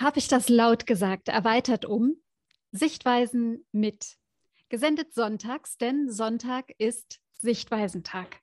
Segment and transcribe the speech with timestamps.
[0.00, 2.16] habe ich das laut gesagt, erweitert um
[2.72, 4.16] Sichtweisen mit.
[4.68, 8.40] Gesendet sonntags, denn Sonntag ist Sichtweisentag.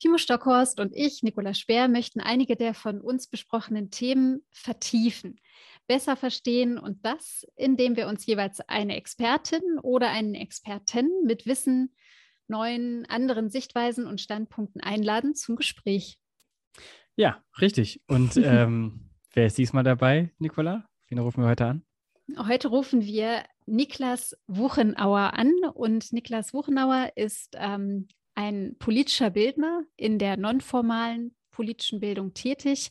[0.00, 5.40] Timo Stockhorst und ich, Nicola Speer, möchten einige der von uns besprochenen Themen vertiefen,
[5.86, 11.94] besser verstehen und das, indem wir uns jeweils eine Expertin oder einen Experten mit Wissen,
[12.48, 16.18] neuen, anderen Sichtweisen und Standpunkten einladen zum Gespräch.
[17.16, 18.02] Ja, richtig.
[18.08, 20.88] Und ähm, wer ist diesmal dabei, Nicola?
[21.08, 21.82] Wen rufen wir heute an?
[22.38, 30.18] Heute rufen wir Niklas Wuchenauer an und Niklas Wuchenauer ist ähm, ein politischer Bildner in
[30.18, 32.90] der nonformalen politischen Bildung tätig,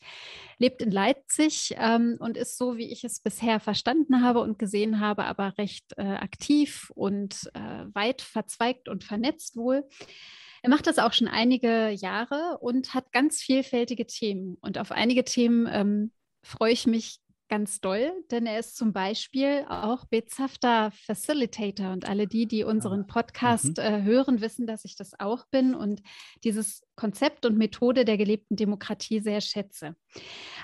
[0.57, 4.99] lebt in Leipzig ähm, und ist so, wie ich es bisher verstanden habe und gesehen
[4.99, 9.83] habe, aber recht äh, aktiv und äh, weit verzweigt und vernetzt wohl.
[10.61, 14.57] Er macht das auch schon einige Jahre und hat ganz vielfältige Themen.
[14.61, 16.11] Und auf einige Themen ähm,
[16.43, 17.19] freue ich mich
[17.53, 23.01] ganz doll, denn er ist zum Beispiel auch bezhafter Facilitator und alle die, die unseren
[23.01, 23.83] ah, Podcast mhm.
[23.83, 26.01] äh, hören, wissen, dass ich das auch bin und
[26.43, 29.95] dieses Konzept und Methode der gelebten Demokratie sehr schätze.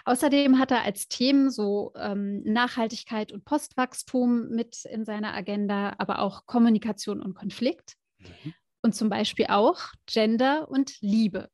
[0.06, 6.20] Außerdem hat er als Themen so ähm, Nachhaltigkeit und Postwachstum mit in seiner Agenda, aber
[6.20, 7.94] auch Kommunikation und Konflikt.
[8.18, 8.54] Mhm.
[8.82, 11.50] Und zum Beispiel auch Gender und Liebe.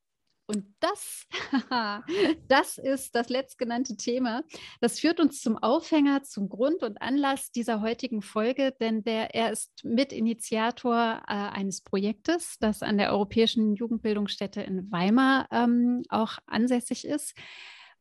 [0.47, 1.25] Und das,
[2.47, 4.43] das ist das letztgenannte Thema.
[4.79, 9.51] Das führt uns zum Aufhänger, zum Grund und Anlass dieser heutigen Folge, denn der, er
[9.51, 17.05] ist Mitinitiator äh, eines Projektes, das an der Europäischen Jugendbildungsstätte in Weimar ähm, auch ansässig
[17.05, 17.35] ist.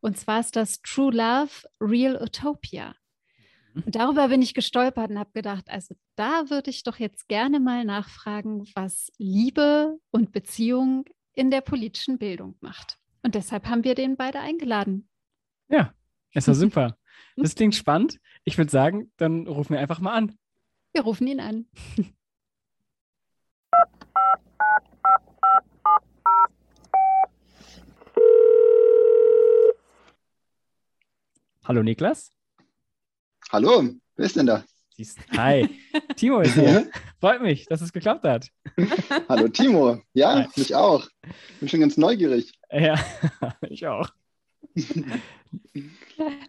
[0.01, 2.93] Und zwar ist das True Love Real Utopia.
[3.73, 3.83] Mhm.
[3.87, 7.59] Und darüber bin ich gestolpert und habe gedacht, also da würde ich doch jetzt gerne
[7.59, 11.05] mal nachfragen, was Liebe und Beziehung
[11.35, 12.97] in der politischen Bildung macht.
[13.21, 15.07] Und deshalb haben wir den beide eingeladen.
[15.67, 15.93] Ja,
[16.31, 16.97] ist ja super.
[17.35, 18.19] Das klingt spannend.
[18.45, 20.37] Ich würde sagen, dann rufen wir einfach mal an.
[20.93, 21.67] Wir rufen ihn an.
[31.65, 32.31] Hallo Niklas.
[33.51, 34.63] Hallo, wer ist denn da?
[35.35, 35.67] Hi,
[36.15, 36.89] Timo ist hier.
[37.19, 38.47] Freut mich, dass es geklappt hat.
[39.27, 40.01] Hallo Timo.
[40.13, 40.47] Ja, Hi.
[40.55, 41.05] mich auch.
[41.59, 42.53] Bin schon ganz neugierig.
[42.71, 42.97] Ja,
[43.69, 44.09] ich auch.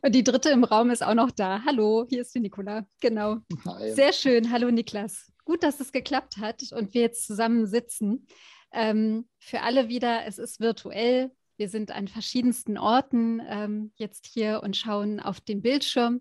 [0.00, 1.62] Und die dritte im Raum ist auch noch da.
[1.66, 2.86] Hallo, hier ist die Nicola.
[3.00, 3.38] Genau.
[3.64, 3.92] Hi.
[3.92, 4.52] Sehr schön.
[4.52, 5.32] Hallo Niklas.
[5.44, 8.28] Gut, dass es geklappt hat und wir jetzt zusammen sitzen.
[8.70, 11.32] Ähm, für alle wieder, es ist virtuell.
[11.56, 16.20] Wir sind an verschiedensten Orten ähm, jetzt hier und schauen auf den Bildschirm.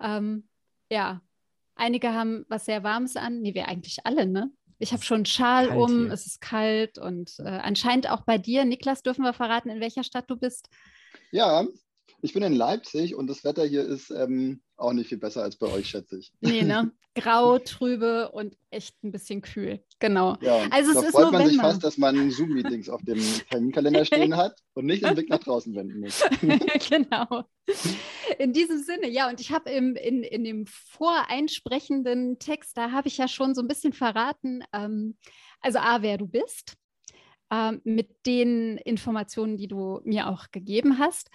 [0.00, 0.48] Ähm,
[0.90, 1.22] ja,
[1.76, 3.40] Einige haben was sehr Warmes an.
[3.40, 4.50] Nee, wir eigentlich alle, ne?
[4.78, 6.12] Ich habe schon einen Schal um, hier.
[6.12, 8.64] es ist kalt und äh, anscheinend auch bei dir.
[8.64, 10.68] Niklas, dürfen wir verraten, in welcher Stadt du bist?
[11.30, 11.66] Ja,
[12.22, 15.56] ich bin in Leipzig und das Wetter hier ist ähm, auch nicht viel besser als
[15.56, 16.32] bei euch, schätze ich.
[16.40, 16.92] Nee, ne?
[17.14, 19.82] Grau, trübe und echt ein bisschen kühl.
[19.98, 20.36] Genau.
[20.42, 23.18] Ja, also da es freut man sich fast, dass man Zoom-Meetings auf dem
[23.50, 26.22] Terminkalender stehen hat und nicht den Blick nach draußen wenden muss.
[26.90, 27.44] genau.
[28.38, 33.16] In diesem Sinne, ja, und ich habe in, in dem voreinsprechenden Text, da habe ich
[33.16, 35.16] ja schon so ein bisschen verraten, ähm,
[35.62, 36.76] also A, wer du bist,
[37.50, 41.30] ähm, mit den Informationen, die du mir auch gegeben hast.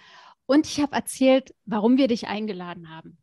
[0.46, 3.18] Und ich habe erzählt, warum wir dich eingeladen haben.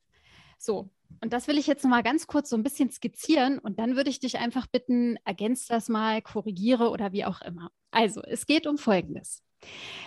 [0.57, 0.89] So,
[1.21, 3.95] und das will ich jetzt noch mal ganz kurz so ein bisschen skizzieren und dann
[3.95, 7.71] würde ich dich einfach bitten, ergänzt das mal, korrigiere oder wie auch immer.
[7.91, 9.43] Also, es geht um Folgendes.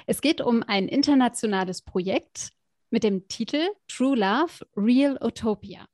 [0.06, 2.52] Es geht um ein internationales Projekt
[2.90, 5.86] mit dem Titel True Love, Real Utopia.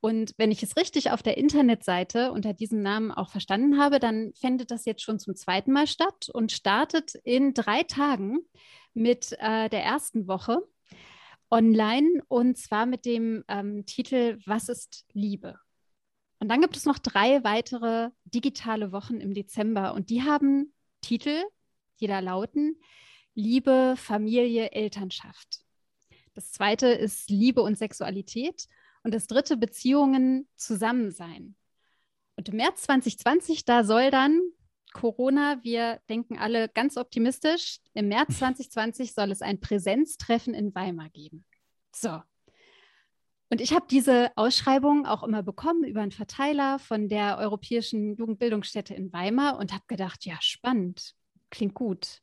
[0.00, 4.32] Und wenn ich es richtig auf der Internetseite unter diesem Namen auch verstanden habe, dann
[4.34, 8.38] findet das jetzt schon zum zweiten Mal statt und startet in drei Tagen
[8.94, 10.66] mit äh, der ersten Woche
[11.50, 15.58] online und zwar mit dem ähm, Titel Was ist Liebe?
[16.38, 21.42] Und dann gibt es noch drei weitere digitale Wochen im Dezember und die haben Titel,
[22.00, 22.76] die da lauten
[23.34, 25.60] Liebe, Familie, Elternschaft.
[26.34, 28.66] Das zweite ist Liebe und Sexualität
[29.02, 31.56] und das dritte Beziehungen, Zusammensein.
[32.36, 34.40] Und im März 2020, da soll dann
[34.92, 37.78] Corona, wir denken alle ganz optimistisch.
[37.94, 41.44] Im März 2020 soll es ein Präsenztreffen in Weimar geben.
[41.94, 42.20] So.
[43.52, 48.94] Und ich habe diese Ausschreibung auch immer bekommen über einen Verteiler von der Europäischen Jugendbildungsstätte
[48.94, 51.14] in Weimar und habe gedacht, ja, spannend,
[51.50, 52.22] klingt gut.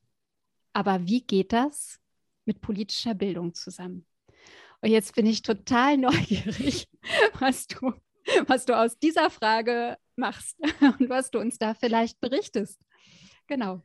[0.72, 2.00] Aber wie geht das
[2.46, 4.06] mit politischer Bildung zusammen?
[4.82, 6.88] Und jetzt bin ich total neugierig,
[7.40, 7.94] was du,
[8.46, 10.58] was du aus dieser Frage machst
[11.00, 12.80] und was du uns da vielleicht berichtest.
[13.48, 13.82] Genau.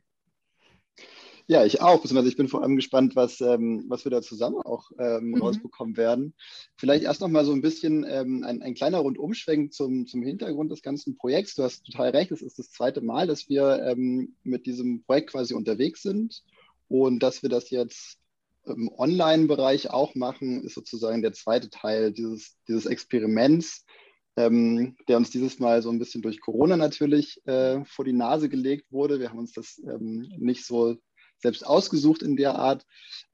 [1.47, 2.01] Ja, ich auch.
[2.01, 5.41] Beziehungsweise ich bin vor allem gespannt, was, ähm, was wir da zusammen auch ähm, mhm.
[5.41, 6.35] rausbekommen werden.
[6.77, 10.71] Vielleicht erst noch mal so ein bisschen ähm, ein, ein kleiner Rundumschwenk zum, zum Hintergrund
[10.71, 11.55] des ganzen Projekts.
[11.55, 15.31] Du hast total recht, es ist das zweite Mal, dass wir ähm, mit diesem Projekt
[15.31, 16.43] quasi unterwegs sind.
[16.87, 18.19] Und dass wir das jetzt
[18.65, 23.85] im Online-Bereich auch machen, ist sozusagen der zweite Teil dieses, dieses Experiments,
[24.35, 28.49] ähm, der uns dieses Mal so ein bisschen durch Corona natürlich äh, vor die Nase
[28.49, 29.19] gelegt wurde.
[29.19, 30.97] Wir haben uns das ähm, nicht so
[31.37, 32.85] selbst ausgesucht in der Art.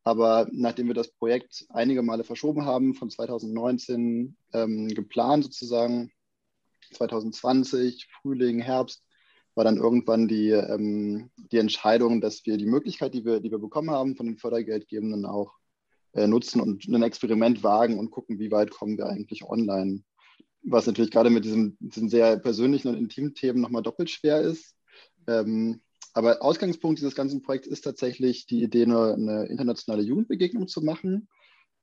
[0.03, 6.11] Aber nachdem wir das Projekt einige Male verschoben haben, von 2019 ähm, geplant sozusagen,
[6.93, 9.03] 2020, Frühling, Herbst,
[9.55, 13.59] war dann irgendwann die, ähm, die Entscheidung, dass wir die Möglichkeit, die wir, die wir
[13.59, 15.53] bekommen haben, von den Fördergeldgebenden auch
[16.13, 20.03] äh, nutzen und ein Experiment wagen und gucken, wie weit kommen wir eigentlich online.
[20.63, 24.75] Was natürlich gerade mit diesem, diesen sehr persönlichen und intimen Themen nochmal doppelt schwer ist.
[25.27, 25.81] Ähm,
[26.13, 31.29] aber Ausgangspunkt dieses ganzen Projekts ist tatsächlich die Idee, eine, eine internationale Jugendbegegnung zu machen.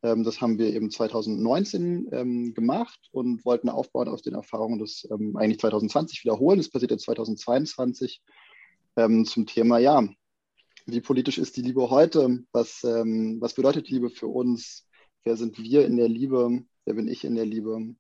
[0.02, 5.08] Ähm, das haben wir eben 2019 ähm, gemacht und wollten aufbauen aus den Erfahrungen des
[5.10, 6.58] ähm, eigentlich 2020 wiederholen.
[6.58, 8.20] Das passiert jetzt 2022
[8.96, 10.06] ähm, zum Thema, ja,
[10.86, 12.44] wie politisch ist die Liebe heute?
[12.52, 14.86] Was, ähm, was bedeutet Liebe für uns?
[15.24, 16.62] Wer sind wir in der Liebe?
[16.84, 17.96] Wer bin ich in der Liebe?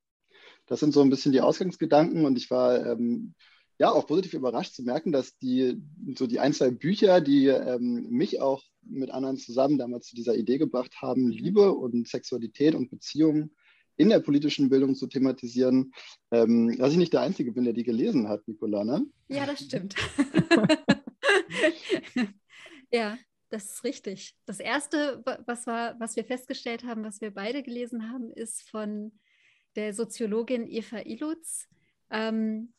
[0.66, 3.34] Das sind so ein bisschen die Ausgangsgedanken und ich war ähm,
[3.78, 5.80] ja auch positiv überrascht zu merken, dass die
[6.16, 10.34] so die ein, zwei Bücher, die ähm, mich auch mit anderen zusammen damals zu dieser
[10.34, 13.54] Idee gebracht haben, Liebe und Sexualität und Beziehungen
[13.96, 15.92] in der politischen Bildung zu thematisieren,
[16.30, 19.06] ähm, dass ich nicht der Einzige bin, der die gelesen hat, Nicola, ne?
[19.28, 19.94] Ja, das stimmt.
[22.90, 23.16] ja,
[23.48, 24.36] das ist richtig.
[24.44, 29.12] Das erste, was, war, was wir festgestellt haben, was wir beide gelesen haben, ist von
[29.76, 31.68] der Soziologin Eva Ilutz.
[32.10, 32.72] Ähm,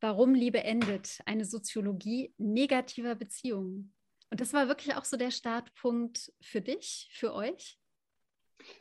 [0.00, 3.92] Warum Liebe endet, eine Soziologie negativer Beziehungen.
[4.30, 7.78] Und das war wirklich auch so der Startpunkt für dich, für euch?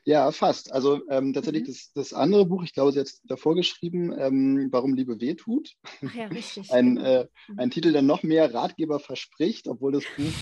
[0.04, 0.72] Ja, fast.
[0.72, 1.68] Also ähm, tatsächlich mhm.
[1.68, 5.76] das, das, andere Buch, ich glaube, sie hat davor geschrieben, ähm, Warum Liebe wehtut.
[6.06, 6.72] Ach ja, richtig.
[6.72, 7.22] ein, genau.
[7.22, 7.60] äh, mhm.
[7.60, 10.34] ein Titel, der noch mehr Ratgeber verspricht, obwohl das Buch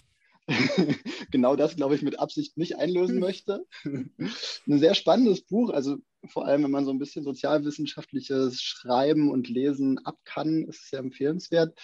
[1.31, 3.19] genau das, glaube ich, mit Absicht nicht einlösen hm.
[3.19, 3.65] möchte.
[3.83, 5.97] Ein sehr spannendes Buch, also
[6.27, 10.89] vor allem, wenn man so ein bisschen sozialwissenschaftliches Schreiben und Lesen ab kann, ist es
[10.89, 11.79] sehr empfehlenswert.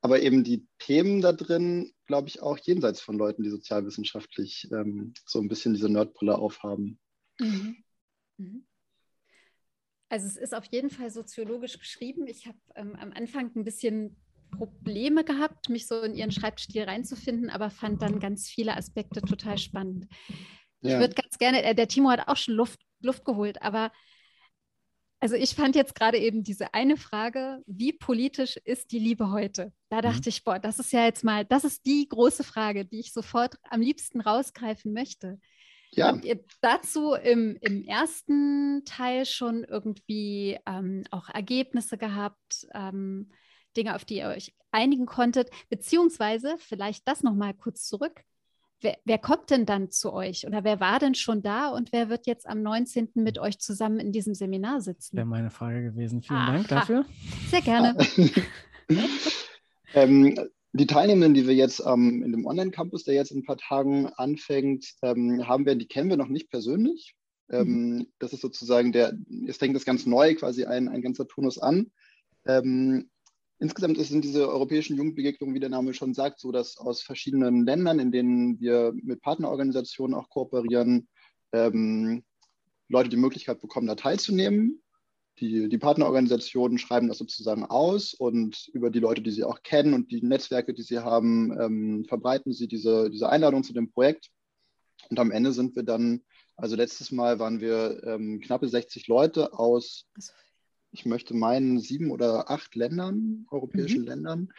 [0.00, 5.12] Aber eben die Themen da drin, glaube ich, auch jenseits von Leuten, die sozialwissenschaftlich ähm,
[5.26, 7.00] so ein bisschen diese Nerdbrille aufhaben.
[7.40, 7.82] Mhm.
[8.36, 8.66] Mhm.
[10.08, 12.26] Also es ist auf jeden Fall soziologisch geschrieben.
[12.28, 14.16] Ich habe ähm, am Anfang ein bisschen
[14.50, 19.58] Probleme gehabt, mich so in ihren Schreibstil reinzufinden, aber fand dann ganz viele Aspekte total
[19.58, 20.06] spannend.
[20.80, 20.94] Ja.
[20.94, 23.92] Ich würde ganz gerne, äh, der Timo hat auch schon Luft, Luft geholt, aber
[25.20, 29.72] also ich fand jetzt gerade eben diese eine Frage, wie politisch ist die Liebe heute?
[29.88, 30.02] Da mhm.
[30.02, 30.28] dachte mhm.
[30.28, 33.56] ich, boah, das ist ja jetzt mal, das ist die große Frage, die ich sofort
[33.64, 35.40] am liebsten rausgreifen möchte.
[35.90, 36.08] Ja.
[36.08, 42.66] Habt ihr dazu im, im ersten Teil schon irgendwie ähm, auch Ergebnisse gehabt?
[42.74, 43.32] Ähm,
[43.76, 48.24] Dinge, auf die ihr euch einigen konntet, beziehungsweise vielleicht das nochmal kurz zurück.
[48.80, 52.08] Wer, wer, kommt denn dann zu euch oder wer war denn schon da und wer
[52.08, 53.08] wird jetzt am 19.
[53.14, 55.16] mit euch zusammen in diesem Seminar sitzen?
[55.16, 56.22] Wäre meine Frage gewesen.
[56.22, 56.52] Vielen Aha.
[56.52, 57.04] Dank dafür.
[57.50, 57.96] Sehr gerne.
[59.94, 60.38] ähm,
[60.72, 64.06] die Teilnehmenden, die wir jetzt ähm, in dem Online-Campus, der jetzt in ein paar Tagen
[64.16, 67.16] anfängt, ähm, haben wir, die kennen wir noch nicht persönlich.
[67.50, 68.06] Ähm, mhm.
[68.20, 71.90] Das ist sozusagen der, jetzt fängt das ganz neu quasi ein, ein ganzer Turnus an.
[72.46, 73.10] Ähm,
[73.60, 77.98] Insgesamt sind diese europäischen Jugendbegegnungen, wie der Name schon sagt, so, dass aus verschiedenen Ländern,
[77.98, 81.08] in denen wir mit Partnerorganisationen auch kooperieren,
[81.52, 82.22] ähm,
[82.88, 84.82] Leute die Möglichkeit bekommen, da teilzunehmen.
[85.40, 89.94] Die, die Partnerorganisationen schreiben das sozusagen aus und über die Leute, die sie auch kennen
[89.94, 94.30] und die Netzwerke, die sie haben, ähm, verbreiten sie diese, diese Einladung zu dem Projekt.
[95.10, 96.22] Und am Ende sind wir dann,
[96.56, 100.06] also letztes Mal waren wir ähm, knappe 60 Leute aus
[100.90, 104.08] ich möchte meinen, sieben oder acht Ländern, europäischen mhm.
[104.08, 104.52] Ländern.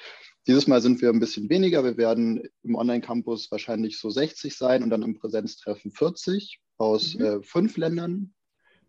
[0.47, 1.83] Dieses Mal sind wir ein bisschen weniger.
[1.83, 7.25] Wir werden im Online-Campus wahrscheinlich so 60 sein und dann im Präsenztreffen 40 aus mhm.
[7.25, 8.33] äh, fünf Ländern,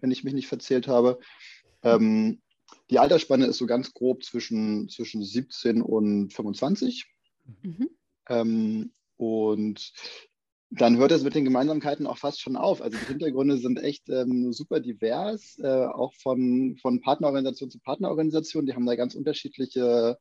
[0.00, 1.18] wenn ich mich nicht verzählt habe.
[1.82, 2.40] Ähm,
[2.90, 7.06] die Altersspanne ist so ganz grob zwischen, zwischen 17 und 25.
[7.62, 7.90] Mhm.
[8.28, 9.92] Ähm, und
[10.70, 12.80] dann hört es mit den Gemeinsamkeiten auch fast schon auf.
[12.80, 18.66] Also die Hintergründe sind echt ähm, super divers, äh, auch von, von Partnerorganisation zu Partnerorganisation.
[18.66, 20.16] Die haben da ganz unterschiedliche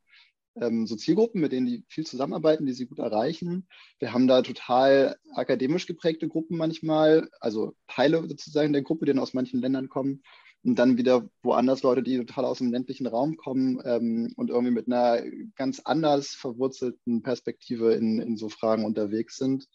[0.60, 3.68] ähm, so Zielgruppen, mit denen die viel zusammenarbeiten, die sie gut erreichen.
[4.00, 9.22] Wir haben da total akademisch geprägte Gruppen manchmal, also Teile sozusagen der Gruppe, die dann
[9.22, 10.22] aus manchen Ländern kommen.
[10.62, 14.72] Und dann wieder woanders Leute, die total aus dem ländlichen Raum kommen ähm, und irgendwie
[14.72, 15.22] mit einer
[15.56, 19.66] ganz anders verwurzelten Perspektive in, in so Fragen unterwegs sind.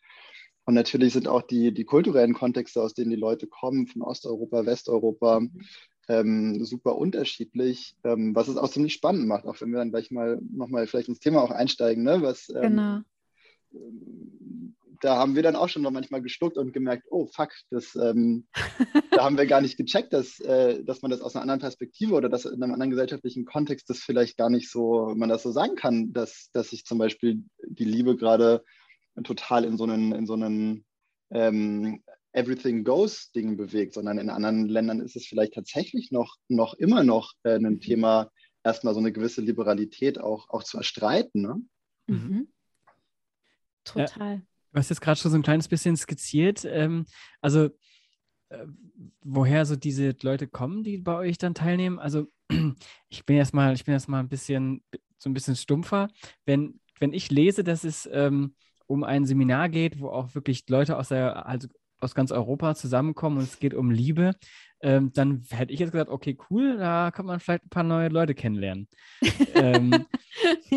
[0.66, 4.66] Und natürlich sind auch die, die kulturellen Kontexte, aus denen die Leute kommen, von Osteuropa,
[4.66, 5.42] Westeuropa,
[6.08, 10.12] ähm, super unterschiedlich, ähm, was es auch ziemlich spannend macht, auch wenn wir dann gleich
[10.12, 12.22] mal nochmal vielleicht ins Thema auch einsteigen, ne?
[12.22, 13.00] was ähm, genau.
[15.02, 18.46] da haben wir dann auch schon noch manchmal geschluckt und gemerkt, oh fuck, das, ähm,
[19.12, 22.14] da haben wir gar nicht gecheckt, dass, äh, dass man das aus einer anderen Perspektive
[22.14, 25.52] oder dass in einem anderen gesellschaftlichen Kontext das vielleicht gar nicht so, man das so
[25.52, 28.64] sagen kann, dass, dass sich zum Beispiel die Liebe gerade
[29.24, 30.86] total in so einen, in so einen
[31.32, 32.04] ähm,
[32.34, 37.04] Everything Goes Ding bewegt, sondern in anderen Ländern ist es vielleicht tatsächlich noch, noch immer
[37.04, 37.80] noch äh, ein.
[37.80, 38.30] Thema,
[38.64, 41.42] erstmal so eine gewisse Liberalität auch, auch zu erstreiten.
[41.42, 41.62] Ne?
[42.08, 42.16] Mhm.
[42.16, 42.48] mhm.
[43.86, 44.34] Total.
[44.34, 44.42] Ja,
[44.72, 46.66] du hast jetzt gerade schon so ein kleines bisschen skizziert.
[46.66, 47.06] Ähm,
[47.40, 47.70] also,
[48.50, 48.66] äh,
[49.22, 52.00] woher so diese Leute kommen, die bei euch dann teilnehmen?
[52.00, 52.28] Also,
[53.10, 54.84] ich bin erstmal, ich bin erstmal ein bisschen,
[55.20, 56.10] so ein bisschen stumpfer.
[56.46, 58.56] Wenn, wenn ich lese, dass es ähm,
[58.88, 61.68] um ein Seminar geht, wo auch wirklich Leute aus der, also
[62.00, 64.34] aus ganz Europa zusammenkommen und es geht um Liebe,
[64.82, 68.10] ähm, dann hätte ich jetzt gesagt, okay, cool, da kann man vielleicht ein paar neue
[68.10, 68.88] Leute kennenlernen.
[69.56, 70.06] ähm,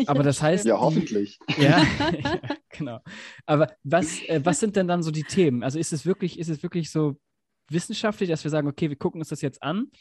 [0.07, 0.65] aber das heißt.
[0.65, 1.39] Ja, hoffentlich.
[1.57, 2.39] Ja, ja
[2.69, 2.99] genau.
[3.45, 5.63] Aber was, äh, was sind denn dann so die Themen?
[5.63, 7.19] Also ist es wirklich, ist es wirklich so
[7.69, 9.91] wissenschaftlich, dass wir sagen, okay, wir gucken uns das jetzt an?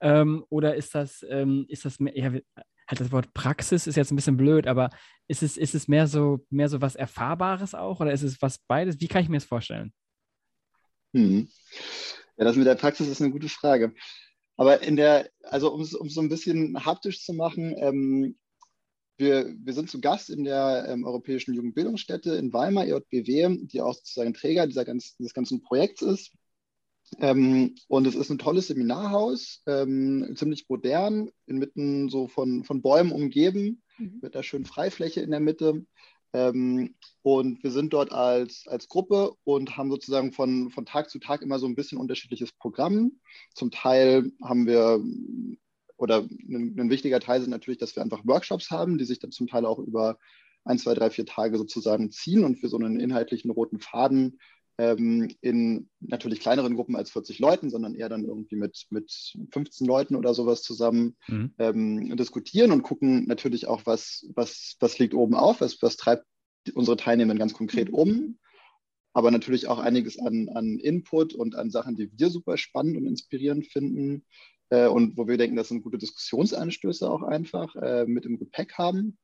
[0.00, 2.32] Ähm, oder ist das, ähm, ist das mehr, ja,
[2.88, 4.90] halt das Wort Praxis ist jetzt ein bisschen blöd, aber
[5.28, 8.58] ist es, ist es mehr so, mehr so was Erfahrbares auch oder ist es was
[8.66, 9.00] beides?
[9.00, 9.92] Wie kann ich mir das vorstellen?
[11.14, 11.48] Hm.
[12.36, 13.94] Ja, das mit der Praxis ist eine gute Frage.
[14.56, 18.36] Aber in der, also um es so ein bisschen haptisch zu machen, ähm,
[19.18, 23.94] wir, wir sind zu Gast in der ähm, Europäischen Jugendbildungsstätte in Weimar, EJBW, die auch
[23.94, 26.32] sozusagen Träger dieser ganz, dieses ganzen Projekts ist.
[27.18, 33.12] Ähm, und es ist ein tolles Seminarhaus, ähm, ziemlich modern, inmitten so von, von Bäumen
[33.12, 34.18] umgeben, mhm.
[34.22, 35.84] mit einer schönen Freifläche in der Mitte.
[36.32, 41.18] Ähm, und wir sind dort als, als Gruppe und haben sozusagen von, von Tag zu
[41.18, 43.12] Tag immer so ein bisschen unterschiedliches Programm.
[43.54, 45.02] Zum Teil haben wir,
[45.96, 49.30] oder ein, ein wichtiger Teil sind natürlich, dass wir einfach Workshops haben, die sich dann
[49.30, 50.18] zum Teil auch über
[50.64, 54.38] ein, zwei, drei, vier Tage sozusagen ziehen und für so einen inhaltlichen roten Faden
[54.78, 59.86] ähm, in natürlich kleineren Gruppen als 40 Leuten, sondern eher dann irgendwie mit, mit 15
[59.86, 61.52] Leuten oder sowas zusammen mhm.
[61.58, 66.24] ähm, diskutieren und gucken natürlich auch, was, was, was liegt oben auf, was, was treibt
[66.74, 68.38] unsere Teilnehmer ganz konkret um.
[69.12, 73.06] Aber natürlich auch einiges an, an Input und an Sachen, die wir super spannend und
[73.06, 74.24] inspirierend finden
[74.70, 78.74] äh, und wo wir denken, das sind gute Diskussionsanstöße auch einfach äh, mit im Gepäck
[78.74, 79.18] haben.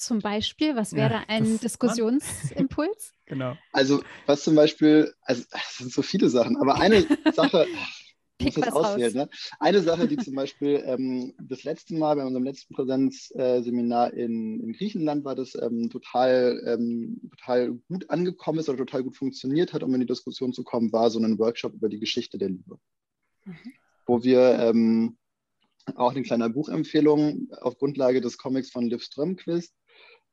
[0.00, 3.12] Zum Beispiel, was wäre ja, ein Diskussionsimpuls?
[3.26, 3.54] genau.
[3.70, 7.02] Also, was zum Beispiel, also es sind so viele Sachen, aber eine
[7.34, 7.66] Sache,
[8.38, 9.28] ich muss das auswählen, ne?
[9.58, 14.60] Eine Sache, die zum Beispiel ähm, das letzte Mal bei unserem letzten Präsenzseminar äh, in,
[14.60, 19.74] in, Griechenland war das ähm, total, ähm, total gut angekommen ist oder total gut funktioniert
[19.74, 22.48] hat, um in die Diskussion zu kommen, war so ein Workshop über die Geschichte der
[22.48, 22.78] Liebe.
[23.44, 23.74] Mhm.
[24.06, 25.18] Wo wir ähm,
[25.94, 29.74] auch eine kleine Buchempfehlung auf Grundlage des Comics von Liv Strömquist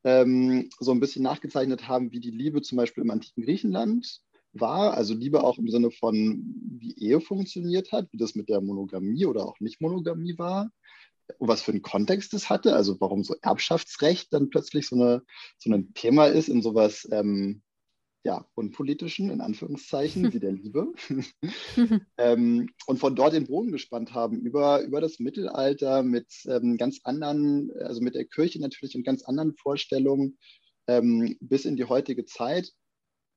[0.04, 4.22] ähm, so ein bisschen nachgezeichnet haben, wie die Liebe zum Beispiel im antiken Griechenland
[4.54, 4.94] war.
[4.94, 6.44] Also Liebe auch im Sinne von,
[6.80, 10.72] wie Ehe funktioniert hat, wie das mit der Monogamie oder auch Nicht-Monogamie war
[11.40, 15.24] was für einen Kontext es hatte, also warum so Erbschaftsrecht dann plötzlich so, eine,
[15.58, 17.62] so ein Thema ist in sowas ähm,
[18.28, 20.92] ja, unpolitischen, in Anführungszeichen, wie der Liebe.
[22.18, 27.00] ähm, und von dort den Bogen gespannt haben über, über das Mittelalter mit ähm, ganz
[27.04, 30.38] anderen, also mit der Kirche natürlich und ganz anderen Vorstellungen
[30.88, 32.74] ähm, bis in die heutige Zeit.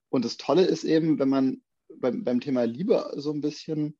[0.09, 1.62] Und das Tolle ist eben, wenn man
[2.00, 3.97] beim, beim Thema Liebe so ein bisschen,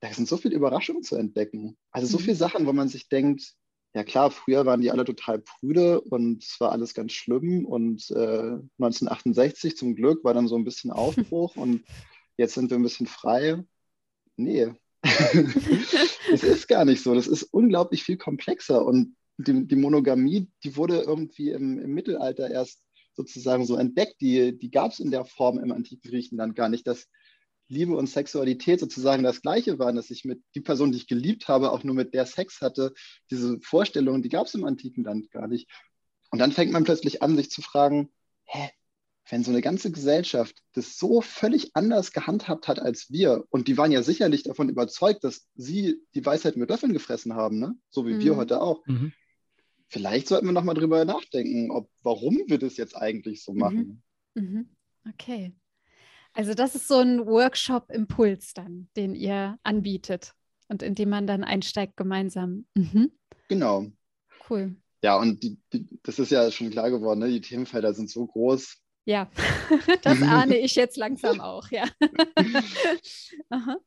[0.00, 1.78] da sind so viele Überraschungen zu entdecken.
[1.90, 2.22] Also so mhm.
[2.22, 3.54] viele Sachen, wo man sich denkt,
[3.94, 7.64] ja klar, früher waren die alle total prüde und es war alles ganz schlimm.
[7.64, 11.84] Und äh, 1968 zum Glück war dann so ein bisschen Aufbruch und
[12.36, 13.62] jetzt sind wir ein bisschen frei.
[14.36, 14.72] Nee,
[16.32, 17.14] es ist gar nicht so.
[17.14, 18.84] Das ist unglaublich viel komplexer.
[18.84, 22.82] Und die, die Monogamie, die wurde irgendwie im, im, Mittelalter erst
[23.14, 24.20] sozusagen so entdeckt.
[24.20, 26.86] Die, die gab es in der Form im antiken Griechenland gar nicht.
[26.86, 27.08] Das
[27.70, 31.46] Liebe und Sexualität sozusagen das Gleiche waren, dass ich mit die Person, die ich geliebt
[31.46, 32.92] habe, auch nur mit der Sex hatte.
[33.30, 35.70] Diese Vorstellungen, die gab es im antiken Land gar nicht.
[36.30, 38.10] Und dann fängt man plötzlich an, sich zu fragen,
[38.44, 38.70] hä,
[39.28, 43.78] wenn so eine ganze Gesellschaft das so völlig anders gehandhabt hat als wir, und die
[43.78, 47.74] waren ja sicherlich davon überzeugt, dass sie die Weisheit mit Löffeln gefressen haben, ne?
[47.88, 48.20] so wie mhm.
[48.20, 49.12] wir heute auch, mhm.
[49.86, 53.58] vielleicht sollten wir nochmal drüber nachdenken, ob, warum wir das jetzt eigentlich so mhm.
[53.58, 54.02] machen.
[54.34, 54.68] Mhm.
[55.08, 55.52] Okay.
[56.32, 60.34] Also das ist so ein Workshop-Impuls dann, den ihr anbietet
[60.68, 62.66] und in dem man dann einsteigt gemeinsam.
[62.74, 63.12] Mhm.
[63.48, 63.86] Genau.
[64.48, 64.76] Cool.
[65.02, 67.28] Ja, und die, die, das ist ja schon klar geworden, ne?
[67.28, 68.76] die Themenfelder sind so groß.
[69.06, 69.30] Ja,
[70.02, 71.84] das ahne ich jetzt langsam auch, ja.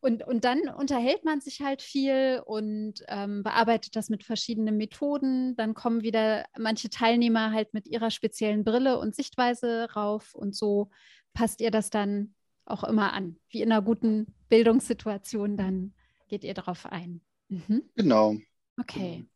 [0.00, 5.56] und, und dann unterhält man sich halt viel und ähm, bearbeitet das mit verschiedenen Methoden.
[5.56, 10.90] Dann kommen wieder manche Teilnehmer halt mit ihrer speziellen Brille und Sichtweise rauf und so
[11.36, 13.36] passt ihr das dann auch immer an.
[13.50, 15.92] Wie in einer guten Bildungssituation, dann
[16.28, 17.20] geht ihr darauf ein.
[17.48, 17.82] Mhm.
[17.94, 18.36] Genau.
[18.80, 19.28] Okay.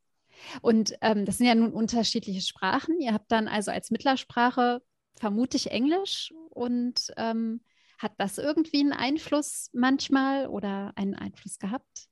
[0.62, 2.98] Und ähm, das sind ja nun unterschiedliche Sprachen.
[3.00, 4.82] Ihr habt dann also als Mittlersprache
[5.14, 7.60] vermutlich Englisch und ähm,
[7.98, 12.08] hat das irgendwie einen Einfluss manchmal oder einen Einfluss gehabt?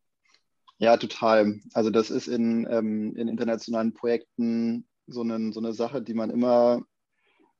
[0.76, 1.61] Ja, total.
[1.73, 6.28] Also das ist in, ähm, in internationalen Projekten so, einen, so eine Sache, die man
[6.28, 6.83] immer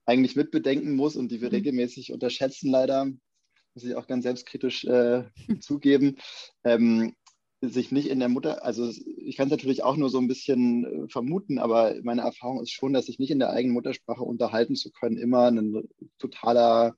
[0.09, 1.57] eigentlich mitbedenken muss und die wir mhm.
[1.57, 3.05] regelmäßig unterschätzen, leider,
[3.75, 5.25] muss ich auch ganz selbstkritisch äh,
[5.61, 6.17] zugeben.
[6.65, 7.15] Ähm,
[7.61, 10.85] sich nicht in der Mutter, also ich kann es natürlich auch nur so ein bisschen
[10.85, 14.77] äh, vermuten, aber meine Erfahrung ist schon, dass sich nicht in der eigenen Muttersprache unterhalten
[14.77, 15.89] zu können, immer ein
[16.19, 16.97] totaler,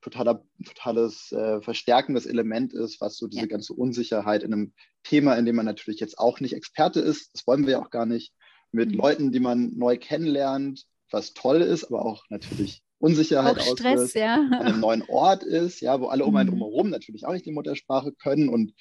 [0.00, 3.46] totaler, totales äh, verstärkendes Element ist, was so diese ja.
[3.46, 4.72] ganze Unsicherheit in einem
[5.04, 7.90] Thema, in dem man natürlich jetzt auch nicht Experte ist, das wollen wir ja auch
[7.90, 8.34] gar nicht,
[8.72, 8.96] mit mhm.
[8.96, 14.36] Leuten, die man neu kennenlernt, was toll ist, aber auch natürlich Unsicherheit auch Stress, ja.
[14.36, 16.58] an einem neuen Ort ist, ja, wo alle um einen mhm.
[16.58, 18.74] drumherum natürlich auch nicht die Muttersprache können und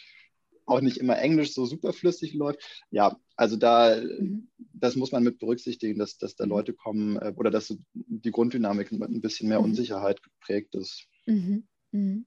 [0.65, 2.59] auch nicht immer Englisch so superflüssig läuft.
[2.91, 4.49] Ja, also da, mhm.
[4.73, 6.51] das muss man mit berücksichtigen, dass, dass da mhm.
[6.51, 9.61] Leute kommen äh, oder dass die Grunddynamik mit ein bisschen mehr.
[9.61, 11.07] Unsicherheit geprägt ist.
[11.25, 11.67] Mhm.
[11.91, 12.25] Mhm.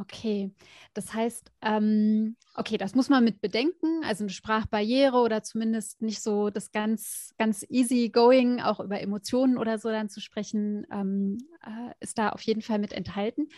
[0.00, 0.50] Okay,
[0.94, 6.22] das heißt, ähm, okay, das muss man mit bedenken, also eine Sprachbarriere oder zumindest nicht
[6.22, 11.36] so das ganz, ganz easy going, auch über Emotionen oder so dann zu sprechen, ähm,
[11.66, 13.48] äh, ist da auf jeden Fall mit enthalten.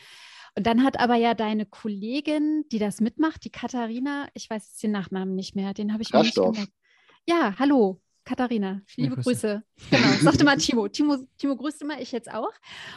[0.56, 4.82] Und dann hat aber ja deine Kollegin, die das mitmacht, die Katharina, ich weiß jetzt
[4.82, 6.72] den Nachnamen nicht mehr, den habe ich mir nicht gemerkt.
[7.24, 9.62] Ja, hallo, Katharina, liebe ja, Grüße.
[9.90, 10.88] Genau, sagte mal Timo.
[10.88, 11.16] Timo.
[11.38, 12.52] Timo grüßt immer, ich jetzt auch.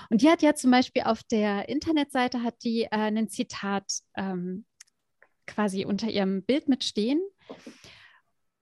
[0.10, 4.66] Und die hat ja zum Beispiel auf der Internetseite hat die äh, ein Zitat ähm,
[5.48, 7.20] quasi unter ihrem Bild mitstehen.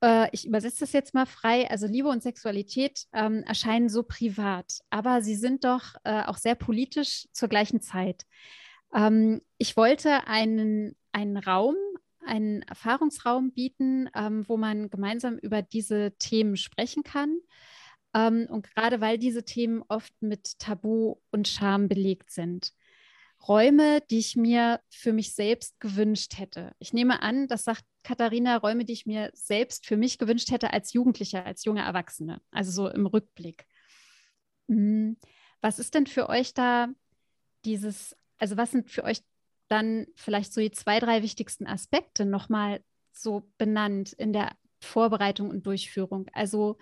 [0.04, 1.70] Äh, ich übersetze das jetzt mal frei.
[1.70, 6.56] Also Liebe und Sexualität ähm, erscheinen so privat, aber sie sind doch äh, auch sehr
[6.56, 8.26] politisch zur gleichen Zeit.
[8.94, 11.76] Ähm, ich wollte einen, einen Raum,
[12.26, 17.38] einen Erfahrungsraum bieten, ähm, wo man gemeinsam über diese Themen sprechen kann.
[18.14, 22.74] Ähm, und gerade weil diese Themen oft mit Tabu und Scham belegt sind.
[23.48, 26.74] Räume, die ich mir für mich selbst gewünscht hätte.
[26.80, 30.72] Ich nehme an, das sagt Katharina, Räume, die ich mir selbst für mich gewünscht hätte
[30.72, 33.66] als Jugendliche, als junge Erwachsene, also so im Rückblick.
[34.70, 35.18] Hm,
[35.62, 36.88] was ist denn für euch da
[37.66, 39.22] dieses also was sind für euch
[39.74, 45.66] dann vielleicht so die zwei, drei wichtigsten Aspekte nochmal so benannt in der Vorbereitung und
[45.66, 46.28] Durchführung?
[46.34, 46.78] Also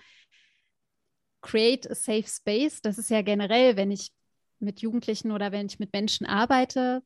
[1.41, 4.11] create a safe space, das ist ja generell, wenn ich
[4.59, 7.01] mit Jugendlichen oder wenn ich mit Menschen arbeite,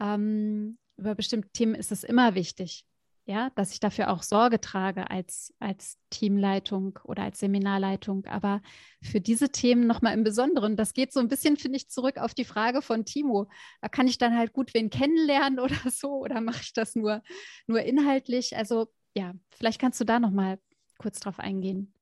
[0.00, 2.84] ähm, über bestimmte Themen ist es immer wichtig
[3.26, 8.24] ja, dass ich dafür auch Sorge trage als, als Teamleitung oder als Seminarleitung.
[8.26, 8.62] Aber
[9.02, 12.34] für diese Themen nochmal im Besonderen, das geht so ein bisschen, finde ich, zurück auf
[12.34, 13.48] die Frage von Timo.
[13.82, 17.22] Da kann ich dann halt gut wen kennenlernen oder so, oder mache ich das nur,
[17.66, 18.56] nur inhaltlich?
[18.56, 18.86] Also
[19.16, 20.60] ja, vielleicht kannst du da nochmal
[20.98, 21.92] kurz drauf eingehen.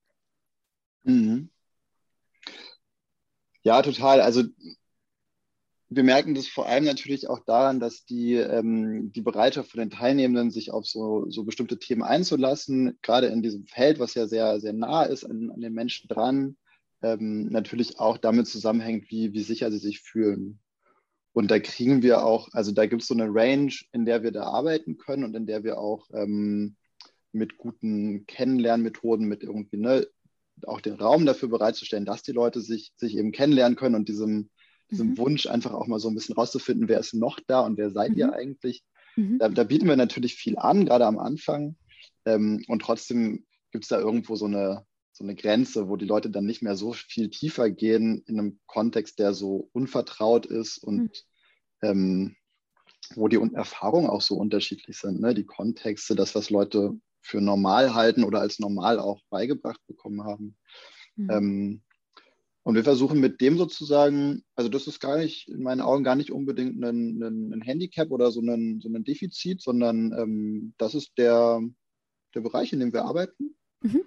[1.04, 1.48] Mhm.
[3.62, 4.20] Ja, total.
[4.20, 4.42] Also
[5.88, 9.90] wir merken das vor allem natürlich auch daran, dass die, ähm, die Bereitschaft von den
[9.90, 14.61] Teilnehmenden, sich auf so, so bestimmte Themen einzulassen, gerade in diesem Feld, was ja sehr,
[14.61, 16.57] sehr nah ist an, an den Menschen dran,
[17.03, 20.61] ähm, natürlich auch damit zusammenhängt, wie, wie sicher sie sich fühlen.
[21.33, 24.31] Und da kriegen wir auch, also da gibt es so eine Range, in der wir
[24.31, 26.77] da arbeiten können und in der wir auch ähm,
[27.33, 30.07] mit guten Kennenlernmethoden, mit irgendwie, ne,
[30.66, 34.51] auch den Raum dafür bereitzustellen, dass die Leute sich, sich eben kennenlernen können und diesem
[34.90, 35.18] diesem mhm.
[35.18, 38.12] Wunsch, einfach auch mal so ein bisschen rauszufinden, wer ist noch da und wer seid
[38.12, 38.18] mhm.
[38.18, 38.85] ihr eigentlich.
[39.16, 39.38] Mhm.
[39.38, 41.77] Da, da, bieten wir natürlich viel an, gerade am Anfang.
[42.25, 46.31] Ähm, und trotzdem gibt es da irgendwo so eine, so eine Grenze, wo die Leute
[46.31, 51.25] dann nicht mehr so viel tiefer gehen in einem Kontext, der so unvertraut ist und
[51.83, 51.88] mhm.
[51.88, 52.37] ähm,
[53.14, 55.20] wo die Erfahrungen auch so unterschiedlich sind.
[55.20, 55.35] Ne?
[55.35, 60.57] Die Kontexte, das, was Leute für normal halten oder als normal auch beigebracht bekommen haben.
[61.16, 61.31] Mhm.
[61.31, 61.83] Ähm,
[62.64, 66.16] und wir versuchen mit dem sozusagen, also das ist gar nicht, in meinen Augen gar
[66.16, 70.94] nicht unbedingt ein, ein, ein Handicap oder so ein, so ein Defizit, sondern ähm, das
[70.94, 71.61] ist der,
[72.35, 73.55] der Bereich, in dem wir arbeiten.
[73.83, 74.05] Mhm.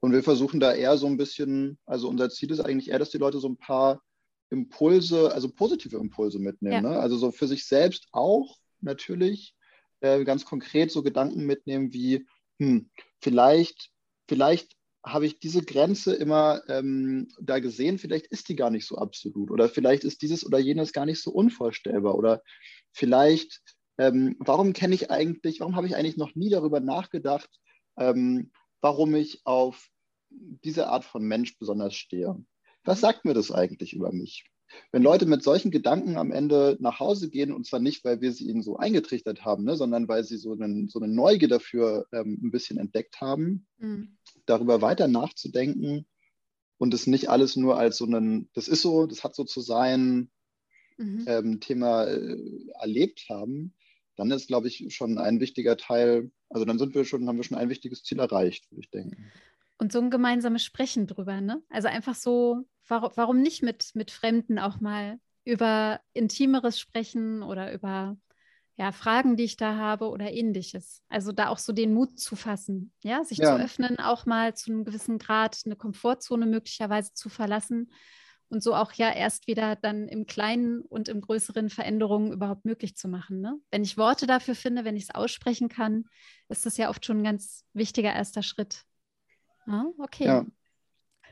[0.00, 3.10] Und wir versuchen da eher so ein bisschen, also unser Ziel ist eigentlich eher, dass
[3.10, 4.02] die Leute so ein paar
[4.48, 6.84] Impulse, also positive Impulse mitnehmen.
[6.84, 6.92] Ja.
[6.92, 6.98] Ne?
[6.98, 9.54] Also so für sich selbst auch natürlich
[10.00, 12.26] äh, ganz konkret so Gedanken mitnehmen wie,
[12.58, 12.88] hm,
[13.20, 13.90] vielleicht,
[14.28, 14.77] vielleicht
[15.12, 19.50] habe ich diese Grenze immer ähm, da gesehen, vielleicht ist die gar nicht so absolut
[19.50, 22.42] oder vielleicht ist dieses oder jenes gar nicht so unvorstellbar oder
[22.92, 23.60] vielleicht,
[23.98, 27.50] ähm, warum kenne ich eigentlich, warum habe ich eigentlich noch nie darüber nachgedacht,
[27.98, 29.88] ähm, warum ich auf
[30.30, 32.36] diese Art von Mensch besonders stehe.
[32.84, 34.44] Was sagt mir das eigentlich über mich?
[34.92, 38.32] Wenn Leute mit solchen Gedanken am Ende nach Hause gehen, und zwar nicht, weil wir
[38.32, 42.06] sie ihnen so eingetrichtert haben, ne, sondern weil sie so, einen, so eine Neugier dafür
[42.12, 44.17] ähm, ein bisschen entdeckt haben, mhm.
[44.48, 46.06] Darüber weiter nachzudenken
[46.78, 49.60] und es nicht alles nur als so ein, das ist so, das hat so zu
[49.60, 50.30] sein,
[50.96, 51.24] mhm.
[51.26, 52.38] ähm, Thema äh,
[52.80, 53.74] erlebt haben,
[54.16, 57.44] dann ist, glaube ich, schon ein wichtiger Teil, also dann sind wir schon, haben wir
[57.44, 59.30] schon ein wichtiges Ziel erreicht, würde ich denken.
[59.78, 61.62] Und so ein gemeinsames Sprechen drüber, ne?
[61.68, 67.72] Also einfach so, warum, warum nicht mit, mit Fremden auch mal über Intimeres sprechen oder
[67.72, 68.16] über
[68.78, 71.02] ja, Fragen, die ich da habe oder ähnliches.
[71.08, 73.56] Also da auch so den Mut zu fassen, ja, sich ja.
[73.56, 77.90] zu öffnen, auch mal zu einem gewissen Grad eine Komfortzone möglicherweise zu verlassen
[78.50, 82.96] und so auch ja erst wieder dann im Kleinen und im Größeren Veränderungen überhaupt möglich
[82.96, 83.40] zu machen.
[83.40, 83.58] Ne?
[83.72, 86.04] Wenn ich Worte dafür finde, wenn ich es aussprechen kann,
[86.48, 88.84] ist das ja oft schon ein ganz wichtiger erster Schritt.
[89.66, 90.24] Ah, okay.
[90.24, 90.46] Ja.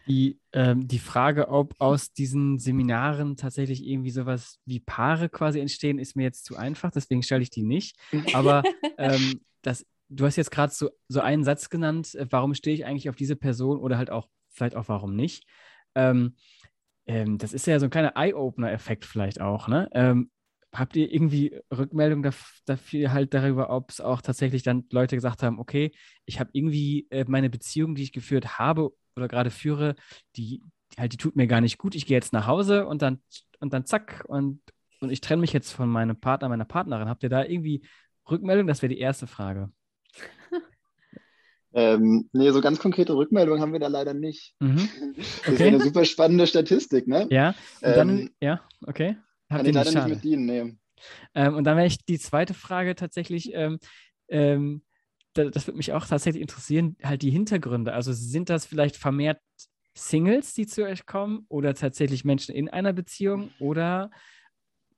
[0.06, 5.98] Die, ähm, die Frage, ob aus diesen Seminaren tatsächlich irgendwie sowas wie Paare quasi entstehen,
[5.98, 7.98] ist mir jetzt zu einfach, deswegen stelle ich die nicht.
[8.32, 8.62] Aber
[8.98, 12.84] ähm, das, du hast jetzt gerade so, so einen Satz genannt, äh, warum stehe ich
[12.84, 15.44] eigentlich auf diese Person oder halt auch vielleicht auch warum nicht.
[15.94, 16.36] Ähm,
[17.06, 19.66] ähm das ist ja so ein kleiner Eye-Opener-Effekt vielleicht auch.
[19.66, 19.88] Ne?
[19.92, 20.30] Ähm,
[20.72, 22.22] habt ihr irgendwie Rückmeldung
[22.64, 25.92] dafür halt darüber, ob es auch tatsächlich dann Leute gesagt haben, okay,
[26.26, 29.96] ich habe irgendwie äh, meine Beziehung, die ich geführt habe oder gerade führe,
[30.36, 30.60] die,
[30.92, 31.94] die, halt, die tut mir gar nicht gut.
[31.94, 33.20] Ich gehe jetzt nach Hause und dann
[33.60, 34.60] und dann zack und,
[35.00, 37.08] und ich trenne mich jetzt von meinem Partner, meiner Partnerin.
[37.08, 37.86] Habt ihr da irgendwie
[38.30, 38.66] Rückmeldung?
[38.66, 39.70] Das wäre die erste Frage.
[41.74, 44.54] Ähm, nee, so ganz konkrete Rückmeldungen haben wir da leider nicht.
[44.60, 44.88] Mhm.
[44.88, 45.14] Okay.
[45.44, 47.26] Das ist eine super spannende Statistik, ne?
[47.28, 49.18] Ja, und dann, ähm, ja, okay.
[49.50, 50.74] Habt Kann ich leider nicht mit dienen, nee.
[51.34, 53.78] Ähm, und dann wäre ich die zweite Frage tatsächlich, ähm,
[54.28, 54.84] ähm,
[55.36, 57.92] das würde mich auch tatsächlich interessieren, halt die Hintergründe.
[57.92, 59.40] Also sind das vielleicht vermehrt
[59.94, 64.10] Singles, die zu euch kommen oder tatsächlich Menschen in einer Beziehung oder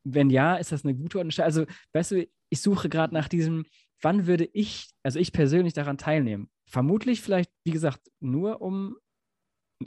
[0.05, 1.67] wenn ja, ist das eine gute Unterscheidung?
[1.67, 3.67] Also, weißt du, ich suche gerade nach diesem,
[4.01, 6.51] wann würde ich, also ich persönlich daran teilnehmen?
[6.67, 8.97] Vermutlich vielleicht, wie gesagt, nur um,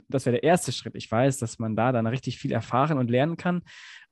[0.08, 0.94] das wäre der erste Schritt.
[0.94, 3.62] Ich weiß, dass man da dann richtig viel erfahren und lernen kann.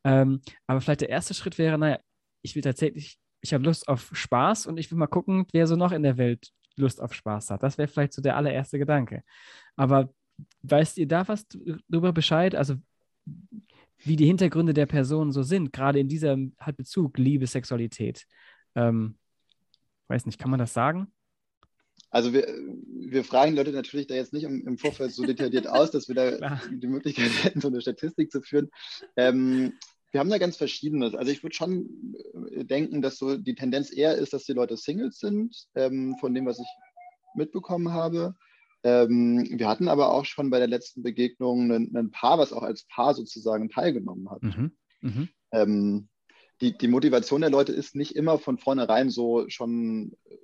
[0.04, 1.98] Ähm, aber vielleicht der erste Schritt wäre, naja,
[2.42, 5.76] ich will tatsächlich, ich habe Lust auf Spaß und ich will mal gucken, wer so
[5.76, 7.62] noch in der Welt Lust auf Spaß hat.
[7.62, 9.22] Das wäre vielleicht so der allererste Gedanke.
[9.76, 10.12] Aber
[10.62, 11.46] weißt ihr da was
[11.88, 12.54] darüber Bescheid?
[12.54, 12.76] Also
[13.98, 18.26] wie die Hintergründe der Person so sind, gerade in diesem halt Bezug Liebe, Sexualität.
[18.74, 19.16] Ähm,
[20.08, 21.12] weiß nicht, kann man das sagen?
[22.10, 25.90] Also wir, wir fragen Leute natürlich da jetzt nicht im, im Vorfeld so detailliert aus,
[25.90, 28.70] dass wir da die Möglichkeit hätten, so eine Statistik zu führen.
[29.16, 29.74] Ähm,
[30.10, 31.14] wir haben da ganz Verschiedenes.
[31.14, 32.16] Also ich würde schon
[32.52, 36.34] äh, denken, dass so die Tendenz eher ist, dass die Leute Singles sind, ähm, von
[36.34, 36.66] dem, was ich
[37.34, 38.34] mitbekommen habe.
[38.82, 42.62] Ähm, wir hatten aber auch schon bei der letzten Begegnung ein, ein Paar, was auch
[42.62, 44.42] als Paar sozusagen teilgenommen hat.
[44.42, 44.72] Mhm.
[45.02, 45.28] Mhm.
[45.52, 46.08] Ähm,
[46.60, 50.36] die, die Motivation der Leute ist nicht immer von vornherein so schon, äh,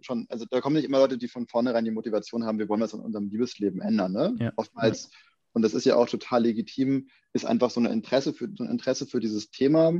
[0.00, 2.80] schon, also da kommen nicht immer Leute, die von vornherein die Motivation haben, wir wollen
[2.80, 4.12] was in unserem Liebesleben ändern.
[4.12, 4.36] Ne?
[4.38, 4.52] Ja.
[4.56, 5.10] Oftmals,
[5.52, 8.70] und das ist ja auch total legitim, ist einfach so ein Interesse für, so ein
[8.70, 9.92] Interesse für dieses Thema.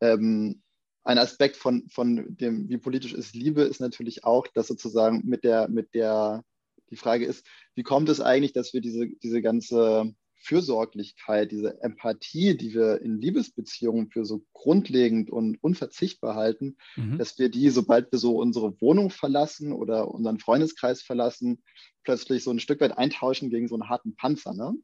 [0.00, 0.62] Ähm,
[1.04, 5.44] ein Aspekt von, von dem, wie politisch ist Liebe, ist natürlich auch, dass sozusagen mit
[5.44, 6.44] der, mit der,
[6.90, 12.56] die Frage ist, wie kommt es eigentlich, dass wir diese, diese ganze Fürsorglichkeit, diese Empathie,
[12.56, 17.18] die wir in Liebesbeziehungen für so grundlegend und unverzichtbar halten, mhm.
[17.18, 21.62] dass wir die, sobald wir so unsere Wohnung verlassen oder unseren Freundeskreis verlassen,
[22.04, 24.54] plötzlich so ein Stück weit eintauschen gegen so einen harten Panzer.
[24.54, 24.74] Ne?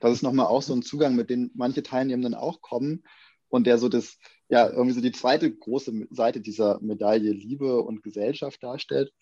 [0.00, 3.04] Das ist nochmal auch so ein Zugang, mit dem manche Teilnehmenden auch kommen
[3.48, 8.02] und der so das, ja, irgendwie so die zweite große Seite dieser Medaille Liebe und
[8.02, 9.12] Gesellschaft darstellt.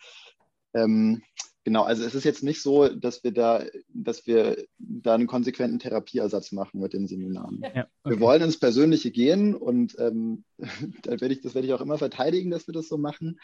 [0.74, 1.22] Ähm,
[1.66, 5.80] Genau, also es ist jetzt nicht so, dass wir da, dass wir da einen konsequenten
[5.80, 7.60] Therapieersatz machen mit den Seminaren.
[7.60, 7.86] Ja, okay.
[8.04, 10.44] Wir wollen ins Persönliche gehen und ähm,
[11.02, 13.40] da werde ich, das werde ich auch immer verteidigen, dass wir das so machen.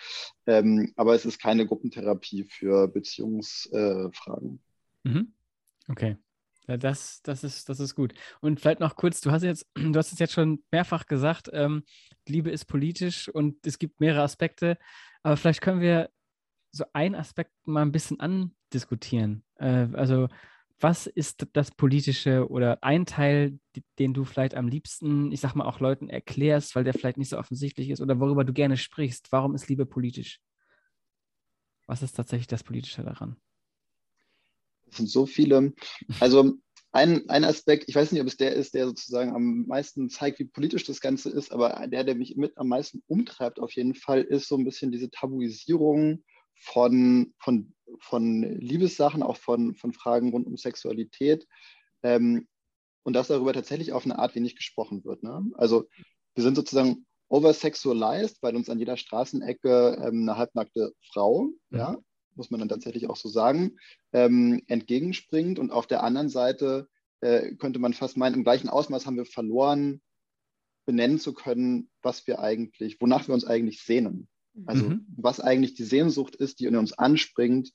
[0.46, 4.60] Ähm, aber es ist keine Gruppentherapie für Beziehungsfragen.
[5.02, 5.32] Äh, mhm.
[5.88, 6.16] Okay.
[6.68, 8.14] Ja, das, das, ist, das ist gut.
[8.40, 11.82] Und vielleicht noch kurz, du hast jetzt, du hast es jetzt schon mehrfach gesagt, ähm,
[12.28, 14.78] Liebe ist politisch und es gibt mehrere Aspekte.
[15.22, 16.10] Aber vielleicht können wir
[16.70, 19.44] so einen Aspekt mal ein bisschen andiskutieren.
[19.56, 20.28] Äh, also
[20.82, 23.58] was ist das Politische oder ein Teil,
[23.98, 27.28] den du vielleicht am liebsten, ich sag mal, auch Leuten erklärst, weil der vielleicht nicht
[27.28, 29.30] so offensichtlich ist oder worüber du gerne sprichst?
[29.30, 30.40] Warum ist Liebe politisch?
[31.86, 33.36] Was ist tatsächlich das Politische daran?
[34.92, 35.72] Sind so viele.
[36.20, 36.58] Also
[36.92, 40.38] ein, ein Aspekt, ich weiß nicht, ob es der ist, der sozusagen am meisten zeigt,
[40.38, 43.94] wie politisch das Ganze ist, aber der, der mich mit am meisten umtreibt, auf jeden
[43.94, 46.22] Fall, ist so ein bisschen diese Tabuisierung
[46.54, 51.46] von, von, von Liebessachen, auch von, von Fragen rund um Sexualität.
[52.02, 52.46] Ähm,
[53.04, 55.22] und dass darüber tatsächlich auf eine Art wenig gesprochen wird.
[55.22, 55.50] Ne?
[55.54, 55.88] Also
[56.34, 61.78] wir sind sozusagen oversexualized, weil uns an jeder Straßenecke ähm, eine halbnackte Frau, mhm.
[61.78, 61.98] ja,
[62.34, 63.78] muss man dann tatsächlich auch so sagen,
[64.12, 65.58] ähm, entgegenspringt.
[65.58, 66.88] Und auf der anderen Seite
[67.20, 70.00] äh, könnte man fast meinen, im gleichen Ausmaß haben wir verloren,
[70.84, 74.28] benennen zu können, was wir eigentlich, wonach wir uns eigentlich sehnen.
[74.66, 75.06] Also mhm.
[75.16, 77.72] was eigentlich die Sehnsucht ist, die in uns anspringt,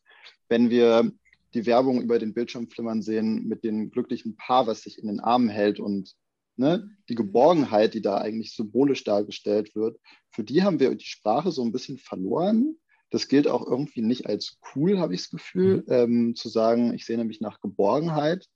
[0.47, 1.11] wenn wir
[1.53, 5.19] die Werbung über den Bildschirm flimmern sehen mit dem glücklichen Paar, was sich in den
[5.19, 6.13] Armen hält und
[6.55, 11.51] ne, die Geborgenheit, die da eigentlich symbolisch dargestellt wird, für die haben wir die Sprache
[11.51, 12.77] so ein bisschen verloren.
[13.09, 15.93] Das gilt auch irgendwie nicht als cool, habe ich das Gefühl, mhm.
[15.93, 18.47] ähm, zu sagen, ich sehne mich nach Geborgenheit.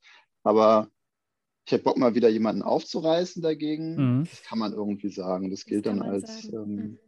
[0.42, 0.88] Aber
[1.64, 4.18] ich hätte Bock, mal wieder jemanden aufzureißen dagegen.
[4.18, 4.24] Mhm.
[4.24, 5.50] Das kann man irgendwie sagen.
[5.50, 6.98] Das gilt das dann als, ähm, mhm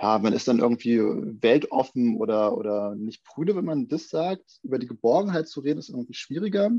[0.00, 4.60] ja, man ist dann irgendwie weltoffen oder, oder nicht prüde, wenn man das sagt.
[4.62, 6.70] Über die Geborgenheit zu reden, ist irgendwie schwieriger.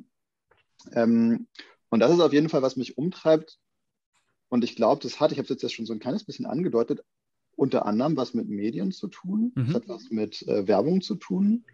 [0.94, 1.48] Ähm,
[1.90, 3.60] und das ist auf jeden Fall, was mich umtreibt.
[4.48, 7.04] Und ich glaube, das hat, ich habe es jetzt schon so ein kleines bisschen angedeutet,
[7.60, 9.74] unter anderem was mit Medien zu tun, mhm.
[9.74, 11.66] hat was mit äh, Werbung zu tun.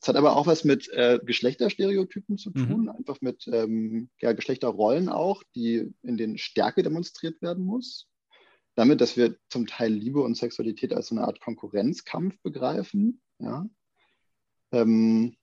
[0.00, 2.88] Es hat aber auch was mit äh, Geschlechterstereotypen zu tun, mhm.
[2.90, 8.08] einfach mit ähm, ja, Geschlechterrollen auch, die in denen Stärke demonstriert werden muss
[8.78, 13.20] damit, dass wir zum Teil Liebe und Sexualität als so eine Art Konkurrenzkampf begreifen.
[13.40, 13.68] Ja?
[14.70, 15.36] Ähm,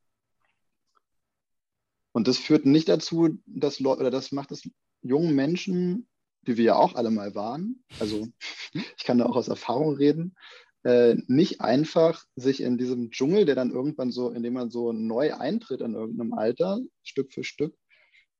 [2.13, 4.69] und das führt nicht dazu, dass Leute, oder das macht es
[5.01, 6.07] jungen Menschen,
[6.47, 8.27] die wir ja auch alle mal waren, also
[8.97, 10.35] ich kann da auch aus Erfahrung reden,
[10.83, 15.33] äh, nicht einfach sich in diesem Dschungel, der dann irgendwann so, indem man so neu
[15.33, 17.75] eintritt in irgendeinem Alter, Stück für Stück,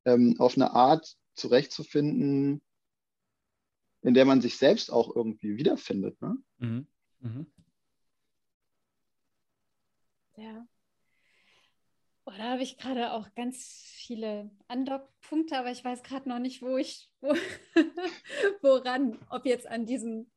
[0.06, 2.62] ähm, auf eine Art zurechtzufinden,
[4.02, 6.22] in der man sich selbst auch irgendwie wiederfindet.
[6.22, 6.38] Ne?
[6.60, 6.88] Mhm.
[7.20, 7.48] Mhm.
[10.38, 10.68] Ja.
[12.27, 16.63] Oh, da habe ich gerade auch ganz viele Andockpunkte, aber ich weiß gerade noch nicht,
[16.63, 17.35] wo ich, wo,
[18.61, 20.31] woran, ob jetzt an diesem,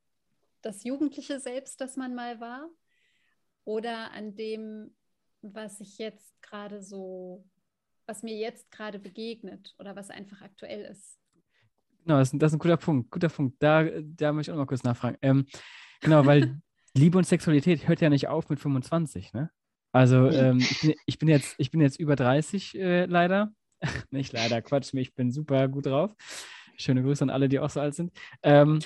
[0.60, 2.68] das jugendliche Selbst, das man mal war,
[3.64, 4.94] oder an dem,
[5.40, 7.46] was ich jetzt gerade so,
[8.06, 11.18] was mir jetzt gerade begegnet oder was einfach aktuell ist.
[12.04, 13.10] Genau, das, das, ist ein guter Punkt.
[13.10, 13.62] Guter Punkt.
[13.62, 15.18] Da, da möchte ich auch noch kurz nachfragen.
[15.22, 15.46] Ähm,
[16.00, 16.60] genau, weil
[16.94, 19.50] Liebe und Sexualität hört ja nicht auf mit 25, ne?
[19.92, 23.52] Also ähm, ich, bin, ich, bin, jetzt, ich bin jetzt über 30 äh, leider.
[24.10, 26.14] nicht leider, Quatsch, ich bin super gut drauf.
[26.76, 28.12] Schöne Grüße an alle, die auch so alt sind.
[28.42, 28.80] Ähm,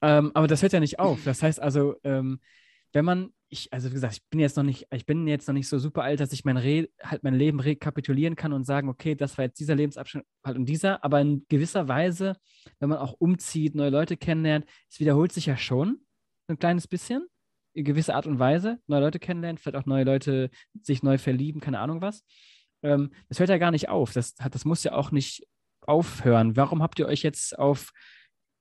[0.00, 1.24] ähm aber das hört ja nicht auf.
[1.24, 2.40] Das heißt also, ähm,
[2.92, 5.54] wenn man ich, also wie gesagt, ich bin jetzt noch nicht, ich bin jetzt noch
[5.54, 8.88] nicht so super alt, dass ich mein, Re, halt mein Leben rekapitulieren kann und sagen,
[8.88, 12.36] okay, das war jetzt dieser Lebensabschnitt halt und dieser, aber in gewisser Weise,
[12.78, 16.00] wenn man auch umzieht, neue Leute kennenlernt, es wiederholt sich ja schon
[16.46, 17.26] ein kleines bisschen,
[17.80, 20.50] in gewisser Art und Weise, neue Leute kennenlernen, vielleicht auch neue Leute
[20.82, 22.24] sich neu verlieben, keine Ahnung was.
[22.82, 24.12] Ähm, das hört ja gar nicht auf.
[24.12, 25.46] Das, das muss ja auch nicht
[25.82, 26.56] aufhören.
[26.56, 27.92] Warum habt ihr euch jetzt auf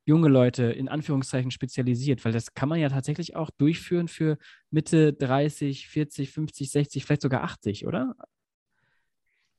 [0.06, 4.38] junge Leute in Anführungszeichen spezialisiert, weil das kann man ja tatsächlich auch durchführen für
[4.72, 8.16] Mitte 30, 40, 50, 60, vielleicht sogar 80, oder?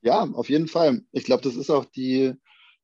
[0.01, 1.03] Ja, auf jeden Fall.
[1.11, 2.33] Ich glaube, das ist auch die,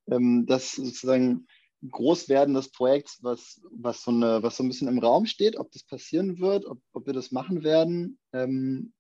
[0.10, 1.48] ähm, das sozusagen
[1.90, 5.72] Großwerden des Projekts, was, was, so eine, was so ein bisschen im Raum steht, ob
[5.72, 8.18] das passieren wird, ob, ob wir das machen werden.
[8.34, 8.94] Ähm,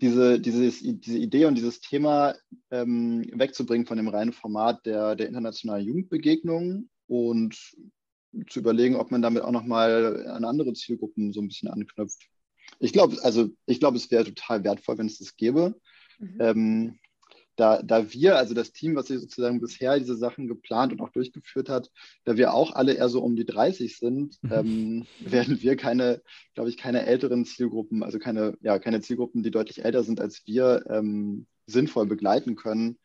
[0.00, 2.34] diese, dieses, diese Idee und dieses Thema
[2.70, 7.56] ähm, wegzubringen von dem reinen Format der, der internationalen Jugendbegegnungen und
[8.48, 12.28] zu überlegen, ob man damit auch nochmal an andere Zielgruppen so ein bisschen anknüpft.
[12.80, 15.80] Ich glaube, also ich glaube, es wäre total wertvoll, wenn es das gäbe.
[16.18, 16.36] Mhm.
[16.40, 16.98] Ähm,
[17.56, 21.10] da, da wir, also das Team, was sich sozusagen bisher diese Sachen geplant und auch
[21.10, 21.90] durchgeführt hat,
[22.24, 24.52] da wir auch alle eher so um die 30 sind, mhm.
[24.52, 26.22] ähm, werden wir keine,
[26.54, 30.42] glaube ich, keine älteren Zielgruppen, also keine, ja, keine Zielgruppen, die deutlich älter sind als
[30.46, 32.98] wir, ähm, sinnvoll begleiten können.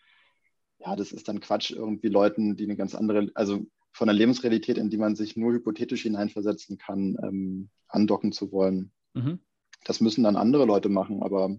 [0.80, 4.78] Ja, das ist dann Quatsch, irgendwie Leuten, die eine ganz andere, also von der Lebensrealität,
[4.78, 8.92] in die man sich nur hypothetisch hineinversetzen kann, ähm, andocken zu wollen.
[9.14, 9.40] Mhm.
[9.86, 11.58] Das müssen dann andere Leute machen, aber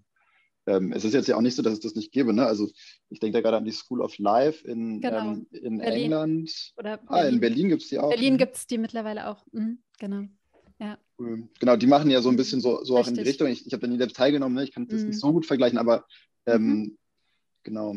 [0.67, 2.33] ähm, es ist jetzt ja auch nicht so, dass es das nicht gäbe.
[2.33, 2.47] Ne?
[2.47, 2.69] Also
[3.09, 5.33] ich denke da gerade an die School of Life in, genau.
[5.33, 6.73] ähm, in England.
[6.77, 8.11] Oder ah, in Berlin gibt es die auch.
[8.11, 9.45] Berlin gibt es die mittlerweile auch.
[9.53, 10.25] Mhm, genau.
[10.79, 10.99] Ja.
[11.59, 13.49] Genau, die machen ja so ein bisschen so, so auch in die Richtung.
[13.49, 14.65] Ich, ich habe da nie selbst teilgenommen, ne?
[14.65, 15.09] ich kann das mhm.
[15.09, 16.07] nicht so gut vergleichen, aber
[16.47, 16.99] ähm, mhm.
[17.63, 17.97] genau.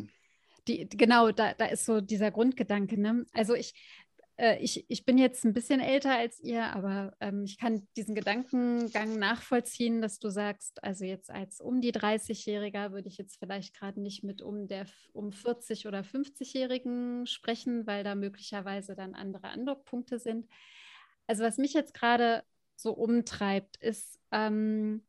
[0.68, 3.00] Die, genau, da, da ist so dieser Grundgedanke.
[3.00, 3.26] Ne?
[3.34, 3.74] Also ich,
[4.38, 8.16] äh, ich, ich bin jetzt ein bisschen älter als ihr, aber ähm, ich kann diesen
[8.16, 13.76] Gedankengang nachvollziehen, dass du sagst, also jetzt als um die 30-Jähriger würde ich jetzt vielleicht
[13.76, 19.50] gerade nicht mit um der um 40 oder 50-Jährigen sprechen, weil da möglicherweise dann andere
[19.50, 20.48] Andockpunkte sind.
[21.28, 22.44] Also was mich jetzt gerade
[22.76, 25.04] so umtreibt, ist, ähm,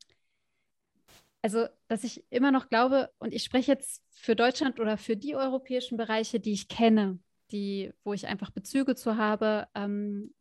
[1.41, 5.35] also dass ich immer noch glaube, und ich spreche jetzt für Deutschland oder für die
[5.35, 7.19] europäischen Bereiche, die ich kenne,
[7.51, 10.33] die, wo ich einfach Bezüge zu habe, ähm,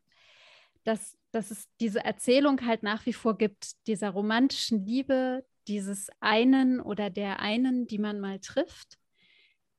[0.84, 6.80] dass, dass es diese Erzählung halt nach wie vor gibt, dieser romantischen Liebe, dieses einen
[6.80, 8.98] oder der einen, die man mal trifft.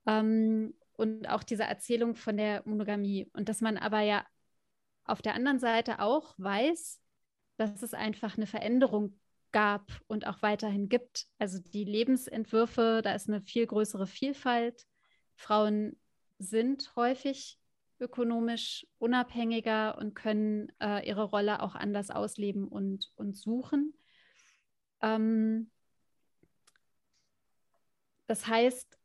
[0.07, 3.29] Ähm, und auch diese Erzählung von der Monogamie.
[3.33, 4.25] Und dass man aber ja
[5.03, 6.99] auf der anderen Seite auch weiß,
[7.57, 9.19] dass es einfach eine Veränderung
[9.51, 11.27] gab und auch weiterhin gibt.
[11.37, 14.85] Also die Lebensentwürfe, da ist eine viel größere Vielfalt.
[15.35, 15.97] Frauen
[16.39, 17.59] sind häufig
[17.99, 23.93] ökonomisch unabhängiger und können äh, ihre Rolle auch anders ausleben und, und suchen.
[25.01, 25.71] Ähm,
[28.27, 28.97] das heißt,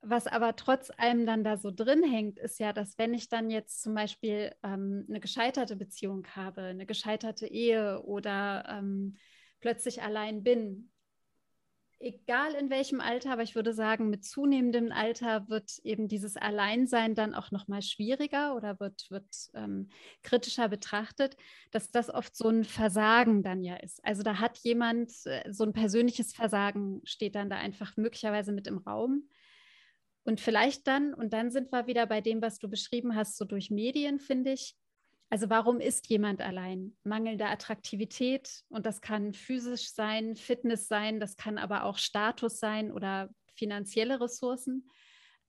[0.00, 3.50] was aber trotz allem dann da so drin hängt, ist ja, dass wenn ich dann
[3.50, 9.16] jetzt zum Beispiel ähm, eine gescheiterte Beziehung habe, eine gescheiterte Ehe oder ähm,
[9.60, 10.90] plötzlich allein bin,
[12.00, 17.14] egal in welchem Alter, aber ich würde sagen, mit zunehmendem Alter wird eben dieses Alleinsein
[17.14, 19.88] dann auch noch mal schwieriger oder wird, wird ähm,
[20.22, 21.36] kritischer betrachtet,
[21.70, 24.04] dass das oft so ein Versagen dann ja ist.
[24.04, 28.66] Also da hat jemand, äh, so ein persönliches Versagen steht dann da einfach möglicherweise mit
[28.66, 29.28] im Raum.
[30.24, 33.44] Und vielleicht dann, und dann sind wir wieder bei dem, was du beschrieben hast, so
[33.44, 34.76] durch Medien, finde ich,
[35.30, 36.96] also warum ist jemand allein?
[37.04, 42.90] Mangelnde Attraktivität und das kann physisch sein, Fitness sein, das kann aber auch Status sein
[42.90, 44.88] oder finanzielle Ressourcen.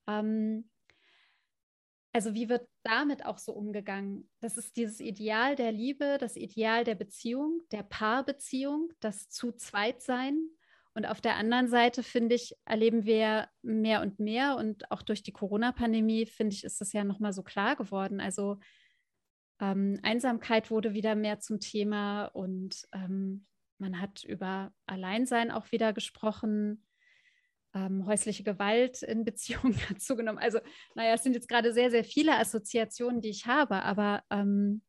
[0.06, 0.68] Ähm,
[2.12, 4.28] also wie wird damit auch so umgegangen?
[4.40, 10.02] Das ist dieses Ideal der Liebe, das Ideal der Beziehung, der Paarbeziehung, das zu zweit
[10.02, 10.48] sein.
[10.92, 15.22] Und auf der anderen Seite, finde ich, erleben wir mehr und mehr und auch durch
[15.22, 18.20] die Corona-Pandemie, finde ich, ist das ja nochmal so klar geworden.
[18.20, 18.58] Also
[19.60, 23.46] ähm, Einsamkeit wurde wieder mehr zum Thema und ähm,
[23.78, 26.84] man hat über Alleinsein auch wieder gesprochen.
[27.72, 30.38] Ähm, häusliche Gewalt in Beziehungen hat zugenommen.
[30.38, 30.58] Also,
[30.94, 34.82] naja, es sind jetzt gerade sehr, sehr viele Assoziationen, die ich habe, aber ähm,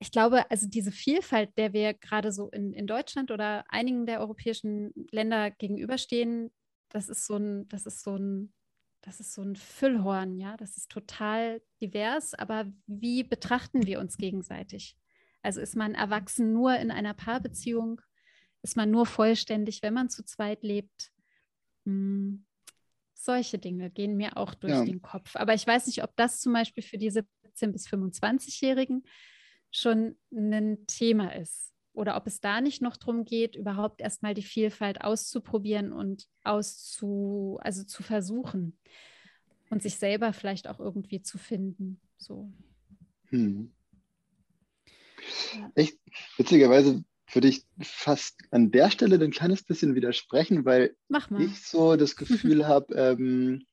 [0.00, 4.20] ich glaube, also diese Vielfalt, der wir gerade so in, in Deutschland oder einigen der
[4.20, 6.52] europäischen Länder gegenüberstehen,
[6.88, 8.52] das ist so ein, das ist so ein
[9.02, 14.16] das ist so ein Füllhorn, ja, das ist total divers, aber wie betrachten wir uns
[14.16, 14.96] gegenseitig?
[15.42, 18.00] Also ist man erwachsen nur in einer Paarbeziehung?
[18.62, 21.12] Ist man nur vollständig, wenn man zu zweit lebt?
[21.84, 22.46] Hm,
[23.12, 24.84] solche Dinge gehen mir auch durch ja.
[24.84, 25.34] den Kopf.
[25.34, 29.02] Aber ich weiß nicht, ob das zum Beispiel für die 17- bis 25-Jährigen
[29.72, 34.42] schon ein Thema ist oder ob es da nicht noch darum geht, überhaupt erstmal die
[34.42, 38.78] Vielfalt auszuprobieren und auszu, also zu versuchen
[39.70, 42.00] und sich selber vielleicht auch irgendwie zu finden.
[42.16, 42.52] So.
[43.26, 43.72] Hm.
[45.74, 45.98] Echt,
[46.36, 50.96] witzigerweise würde ich fast an der Stelle ein kleines bisschen widersprechen, weil
[51.38, 53.64] ich so das Gefühl habe, ähm,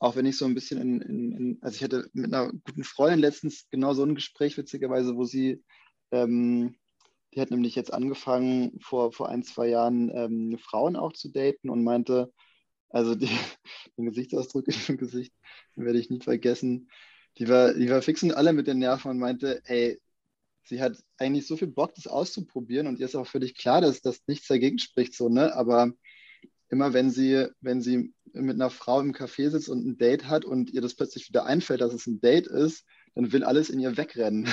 [0.00, 2.84] auch wenn ich so ein bisschen in, in, in, also ich hatte mit einer guten
[2.84, 5.62] Freundin letztens genau so ein Gespräch, witzigerweise, wo sie
[6.10, 6.76] ähm,
[7.36, 11.68] die hat nämlich jetzt angefangen, vor, vor ein, zwei Jahren ähm, Frauen auch zu daten
[11.68, 12.32] und meinte,
[12.88, 13.28] also die,
[13.98, 15.34] den Gesichtsausdruck im Gesicht,
[15.74, 16.90] werde ich nie vergessen.
[17.38, 20.00] Die war, die war fix und alle mit den Nerven und meinte, ey,
[20.64, 24.00] sie hat eigentlich so viel Bock, das auszuprobieren und ihr ist auch völlig klar, dass
[24.00, 25.54] das nichts dagegen spricht, so, ne?
[25.54, 25.92] Aber
[26.70, 30.46] immer wenn sie, wenn sie mit einer Frau im Café sitzt und ein Date hat
[30.46, 33.80] und ihr das plötzlich wieder einfällt, dass es ein Date ist, dann will alles in
[33.80, 34.48] ihr wegrennen.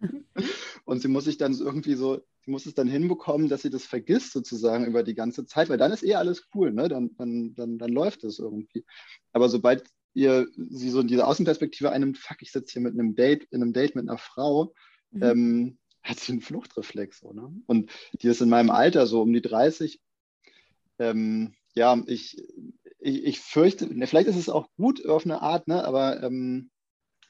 [0.84, 3.84] und sie muss sich dann irgendwie so, sie muss es dann hinbekommen, dass sie das
[3.84, 6.88] vergisst sozusagen über die ganze Zeit, weil dann ist eh alles cool, ne?
[6.88, 8.86] Dann, dann, dann, dann läuft es irgendwie.
[9.32, 13.16] Aber sobald ihr sie so in diese Außenperspektive einnimmt, fuck, ich sitze hier mit einem
[13.16, 14.72] Date, in einem Date mit einer Frau,
[15.10, 15.22] mhm.
[15.22, 17.52] ähm, hat sie einen Fluchtreflex, so, ne?
[17.66, 17.90] Und
[18.22, 20.00] die ist in meinem Alter so um die 30.
[21.00, 22.40] Ähm, ja, ich,
[23.00, 25.84] ich, ich fürchte, ne, vielleicht ist es auch gut auf eine Art, ne?
[25.84, 26.70] aber ähm,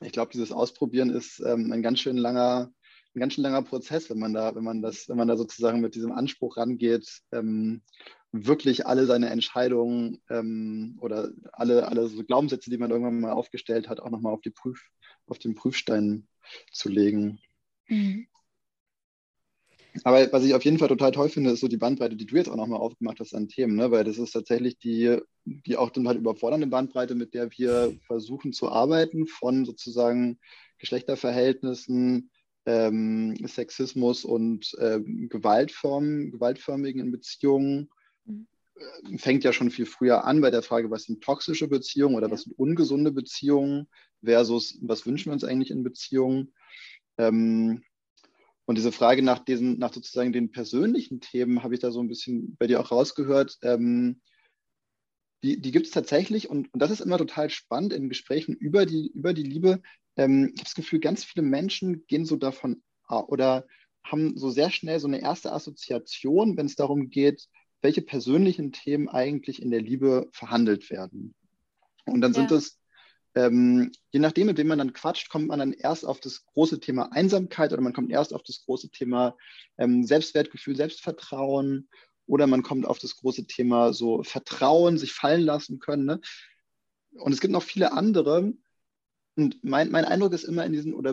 [0.04, 2.72] ich glaube, dieses Ausprobieren ist ähm, ein ganz schön langer,
[3.14, 5.80] ein ganz schön langer Prozess, wenn man da, wenn man das, wenn man da sozusagen
[5.80, 7.82] mit diesem Anspruch rangeht, ähm,
[8.32, 13.88] wirklich alle seine Entscheidungen ähm, oder alle, alle so Glaubenssätze, die man irgendwann mal aufgestellt
[13.88, 14.82] hat, auch nochmal auf die Prüf,
[15.26, 16.26] auf den Prüfstein
[16.72, 17.38] zu legen.
[17.86, 18.26] Mhm.
[20.02, 22.34] Aber was ich auf jeden Fall total toll finde, ist so die Bandbreite, die du
[22.34, 23.92] jetzt auch nochmal aufgemacht hast an Themen, ne?
[23.92, 28.52] weil das ist tatsächlich die, die auch dann halt überfordernde Bandbreite, mit der wir versuchen
[28.52, 30.38] zu arbeiten, von sozusagen
[30.78, 32.30] Geschlechterverhältnissen,
[32.66, 37.88] ähm, Sexismus und ähm, Gewaltformen, gewaltförmigen Beziehungen.
[38.24, 38.46] Mhm.
[39.18, 42.32] Fängt ja schon viel früher an bei der Frage, was sind toxische Beziehungen oder ja.
[42.32, 43.86] was sind ungesunde Beziehungen
[44.24, 46.52] versus was wünschen wir uns eigentlich in Beziehungen.
[47.18, 47.84] Ähm,
[48.66, 52.08] und diese Frage nach diesen, nach sozusagen den persönlichen Themen habe ich da so ein
[52.08, 53.58] bisschen bei dir auch rausgehört.
[53.62, 54.20] Ähm,
[55.42, 58.86] die, die gibt es tatsächlich und, und das ist immer total spannend in Gesprächen über
[58.86, 59.82] die, über die Liebe.
[60.16, 63.66] Ähm, ich habe das Gefühl, ganz viele Menschen gehen so davon oder
[64.02, 67.46] haben so sehr schnell so eine erste Assoziation, wenn es darum geht,
[67.82, 71.34] welche persönlichen Themen eigentlich in der Liebe verhandelt werden.
[72.06, 72.40] Und dann ja.
[72.40, 72.78] sind es
[73.34, 76.80] ähm, je nachdem, mit wem man dann quatscht, kommt man dann erst auf das große
[76.80, 79.36] Thema Einsamkeit oder man kommt erst auf das große Thema
[79.76, 81.88] ähm, Selbstwertgefühl, Selbstvertrauen
[82.26, 86.04] oder man kommt auf das große Thema so Vertrauen, sich fallen lassen können.
[86.04, 86.20] Ne?
[87.14, 88.52] Und es gibt noch viele andere.
[89.36, 91.12] Und mein, mein Eindruck ist immer in diesen, oder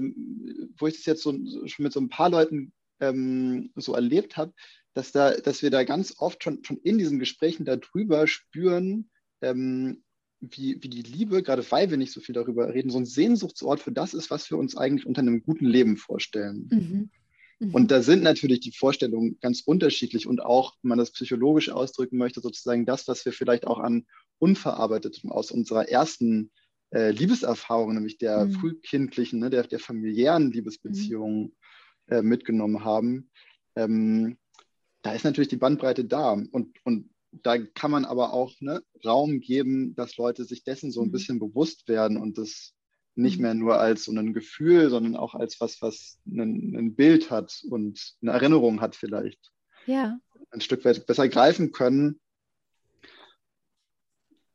[0.77, 4.53] wo ich das jetzt so, schon mit so ein paar Leuten ähm, so erlebt habe,
[4.93, 9.09] dass, da, dass wir da ganz oft schon, schon in diesen Gesprächen darüber spüren,
[9.41, 10.03] ähm,
[10.41, 13.79] wie, wie die Liebe, gerade weil wir nicht so viel darüber reden, so ein Sehnsuchtsort
[13.79, 16.67] für das ist, was wir uns eigentlich unter einem guten Leben vorstellen.
[16.71, 17.09] Mhm.
[17.67, 17.75] Mhm.
[17.75, 22.17] Und da sind natürlich die Vorstellungen ganz unterschiedlich und auch, wenn man das psychologisch ausdrücken
[22.17, 24.05] möchte, sozusagen das, was wir vielleicht auch an
[24.39, 26.49] Unverarbeitetem aus unserer ersten
[26.89, 28.53] äh, Liebeserfahrung, nämlich der mhm.
[28.53, 31.53] frühkindlichen, ne, der, der familiären Liebesbeziehungen
[32.07, 32.15] mhm.
[32.15, 33.29] äh, mitgenommen haben.
[33.75, 34.37] Ähm,
[35.03, 36.31] da ist natürlich die Bandbreite da.
[36.31, 41.01] Und, und da kann man aber auch ne, Raum geben, dass Leute sich dessen so
[41.01, 41.11] ein mhm.
[41.11, 42.73] bisschen bewusst werden und das
[43.15, 43.41] nicht mhm.
[43.43, 47.63] mehr nur als so ein Gefühl, sondern auch als was, was ein, ein Bild hat
[47.69, 49.51] und eine Erinnerung hat vielleicht.
[49.85, 50.19] Ja.
[50.51, 52.19] Ein Stück weit besser greifen können.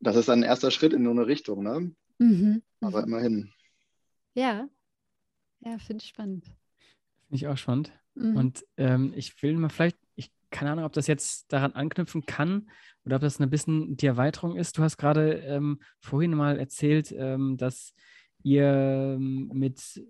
[0.00, 1.94] Das ist ein erster Schritt in so eine Richtung, ne?
[2.18, 2.62] Mhm.
[2.80, 3.08] Aber mhm.
[3.08, 3.52] immerhin.
[4.34, 4.68] Ja.
[5.60, 6.44] Ja, finde ich spannend.
[6.44, 7.92] Finde ich auch spannend.
[8.14, 8.36] Mhm.
[8.36, 9.98] Und ähm, ich will mal vielleicht
[10.50, 12.68] keine Ahnung, ob das jetzt daran anknüpfen kann
[13.04, 14.78] oder ob das ein bisschen die Erweiterung ist.
[14.78, 17.94] Du hast gerade ähm, vorhin mal erzählt, ähm, dass
[18.42, 20.00] ihr ähm, mit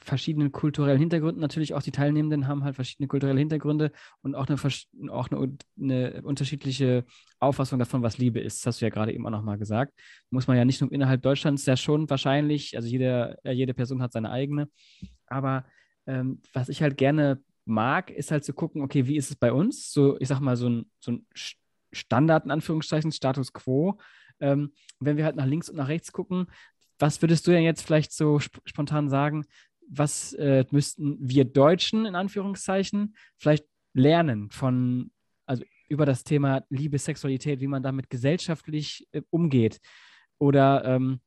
[0.00, 4.58] verschiedenen kulturellen Hintergründen, natürlich auch die Teilnehmenden haben halt verschiedene kulturelle Hintergründe und auch eine,
[5.12, 7.04] auch eine, eine unterschiedliche
[7.38, 8.60] Auffassung davon, was Liebe ist.
[8.60, 9.92] Das hast du ja gerade eben auch nochmal gesagt.
[10.30, 14.12] Muss man ja nicht nur innerhalb Deutschlands ja schon wahrscheinlich, also jede, jede Person hat
[14.12, 14.68] seine eigene.
[15.26, 15.64] Aber
[16.06, 19.52] ähm, was ich halt gerne mag, ist halt zu gucken, okay, wie ist es bei
[19.52, 19.92] uns?
[19.92, 21.26] So, ich sag mal, so ein, so ein
[21.92, 23.98] Standard, in Anführungszeichen, Status quo.
[24.40, 26.46] Ähm, wenn wir halt nach links und nach rechts gucken,
[26.98, 29.44] was würdest du denn jetzt vielleicht so sp spontan sagen,
[29.88, 35.10] was äh, müssten wir Deutschen, in Anführungszeichen, vielleicht lernen von,
[35.46, 39.80] also über das Thema Liebe, Sexualität, wie man damit gesellschaftlich äh, umgeht?
[40.38, 41.20] Oder ähm,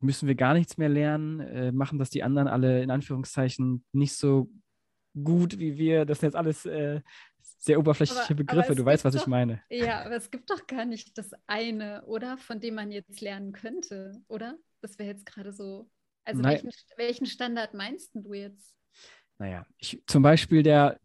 [0.00, 1.40] müssen wir gar nichts mehr lernen?
[1.40, 4.50] Äh, machen das die anderen alle in Anführungszeichen nicht so
[5.22, 6.04] gut wie wir.
[6.04, 7.00] Das sind jetzt alles äh,
[7.58, 8.66] sehr oberflächliche aber, Begriffe.
[8.66, 9.62] Aber du weißt, was doch, ich meine.
[9.70, 12.36] Ja, aber es gibt doch gar nicht das eine, oder?
[12.36, 14.58] Von dem man jetzt lernen könnte, oder?
[14.80, 15.90] Das wäre jetzt gerade so.
[16.24, 18.74] Also welchen, welchen, Standard meinst du jetzt?
[19.38, 20.98] Naja, ich, zum Beispiel der,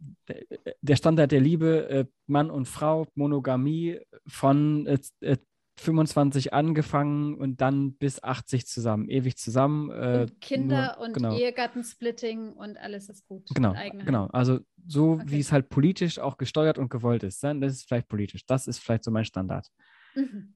[0.82, 5.38] der Standard der Liebe, äh, Mann und Frau, Monogamie von äh, äh
[5.80, 9.89] 25 angefangen und dann bis 80 zusammen, ewig zusammen.
[9.91, 11.36] Äh, und Kinder nur, und genau.
[11.36, 13.49] Ehegattensplitting und alles ist gut.
[13.53, 13.73] Genau,
[14.05, 14.27] genau.
[14.27, 15.23] Also so okay.
[15.27, 17.43] wie es halt politisch auch gesteuert und gewollt ist.
[17.43, 18.45] Das ist vielleicht politisch.
[18.45, 19.67] Das ist vielleicht so mein Standard.
[20.15, 20.55] Mhm.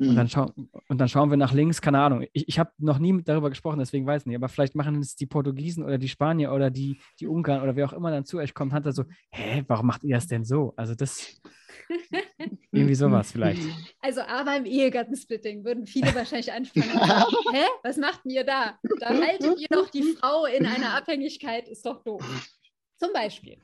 [0.00, 0.70] Und, dann mhm.
[0.88, 2.24] und dann schauen wir nach links, keine Ahnung.
[2.32, 4.36] Ich, ich habe noch nie darüber gesprochen, deswegen weiß ich nicht.
[4.36, 7.84] Aber vielleicht machen es die Portugiesen oder die Spanier oder die, die Ungarn oder wer
[7.84, 10.44] auch immer dann zu euch kommt, hat er so, hä, warum macht ihr das denn
[10.44, 10.72] so?
[10.76, 11.38] Also das,
[12.72, 13.62] irgendwie sowas vielleicht.
[14.00, 18.78] Also aber im Ehegattensplitting würden viele wahrscheinlich anfangen sagen, hä, was macht ihr da?
[19.00, 22.22] Da haltet ihr doch die Frau in einer Abhängigkeit, ist doch doof.
[22.96, 23.56] Zum Beispiel.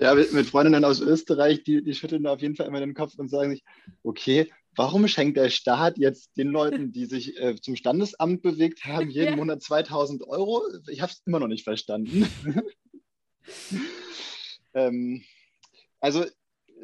[0.00, 2.92] Ja, mit, mit Freundinnen aus Österreich, die, die schütteln da auf jeden Fall immer den
[2.92, 3.62] Kopf und sagen sich,
[4.02, 9.10] okay, warum schenkt der Staat jetzt den Leuten, die sich äh, zum Standesamt bewegt haben,
[9.10, 9.36] jeden ja.
[9.36, 10.62] Monat 2000 Euro?
[10.88, 12.26] Ich habe es immer noch nicht verstanden.
[14.74, 15.22] ähm,
[16.00, 16.24] also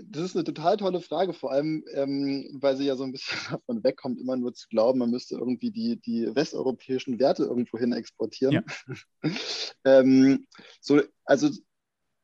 [0.04, 3.38] das ist eine total tolle Frage, vor allem, ähm, weil sie ja so ein bisschen
[3.50, 7.92] davon wegkommt, immer nur zu glauben, man müsste irgendwie die, die westeuropäischen Werte irgendwo hin
[7.92, 8.54] exportieren.
[8.54, 9.30] Ja.
[9.84, 10.46] ähm,
[10.80, 11.50] so, also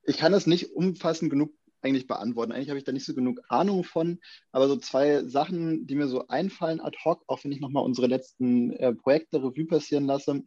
[0.05, 2.53] ich kann das nicht umfassend genug eigentlich beantworten.
[2.53, 4.19] Eigentlich habe ich da nicht so genug Ahnung von,
[4.53, 8.07] aber so zwei Sachen, die mir so einfallen ad hoc, auch wenn ich nochmal unsere
[8.07, 10.43] letzten äh, Projekte Revue passieren lasse,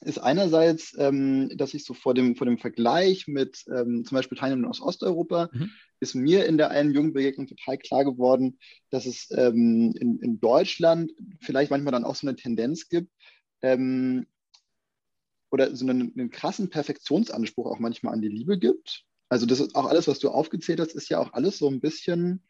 [0.00, 4.36] ist einerseits, ähm, dass ich so vor dem, vor dem Vergleich mit ähm, zum Beispiel
[4.36, 5.70] Teilnehmern aus Osteuropa, mhm.
[6.00, 8.58] ist mir in der einen Jugendbegegnung total klar geworden,
[8.90, 13.10] dass es ähm, in, in Deutschland vielleicht manchmal dann auch so eine Tendenz gibt,
[13.62, 14.26] ähm,
[15.50, 19.04] oder so einen, einen, krassen Perfektionsanspruch auch manchmal an die Liebe gibt.
[19.28, 21.80] Also das ist auch alles, was du aufgezählt hast, ist ja auch alles so ein
[21.80, 22.42] bisschen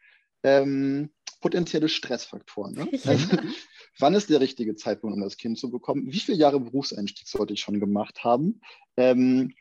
[0.42, 1.10] ähm,
[1.44, 2.72] potenzielle Stressfaktoren.
[2.72, 2.88] Ne?
[2.90, 3.10] Ja.
[3.10, 3.26] Also,
[3.98, 6.10] wann ist der richtige Zeitpunkt, um das Kind zu bekommen?
[6.10, 8.62] Wie viele Jahre Berufseinstieg sollte ich schon gemacht haben?
[8.96, 9.52] Ähm,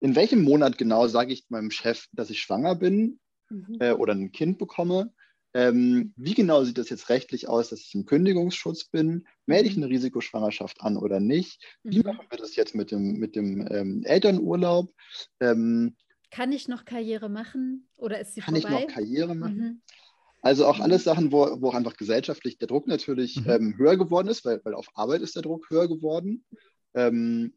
[0.00, 3.76] in welchem Monat genau sage ich meinem Chef, dass ich schwanger bin mhm.
[3.78, 5.14] äh, oder ein Kind bekomme?
[5.54, 9.28] Ähm, wie genau sieht das jetzt rechtlich aus, dass ich im Kündigungsschutz bin?
[9.46, 9.84] Melde ich mhm.
[9.84, 11.62] eine Risikoschwangerschaft an oder nicht?
[11.84, 12.06] Wie mhm.
[12.06, 14.92] machen wir das jetzt mit dem, mit dem ähm, Elternurlaub?
[15.38, 15.94] Ähm,
[16.32, 18.68] kann ich noch Karriere machen oder ist sie kann vorbei?
[18.68, 19.56] Kann ich noch Karriere machen?
[19.56, 19.82] Mhm.
[20.42, 21.10] Also auch alles mhm.
[21.10, 23.50] Sachen, wo, wo auch einfach gesellschaftlich der Druck natürlich mhm.
[23.50, 26.44] ähm, höher geworden ist, weil, weil auf Arbeit ist der Druck höher geworden.
[26.94, 27.54] Ähm,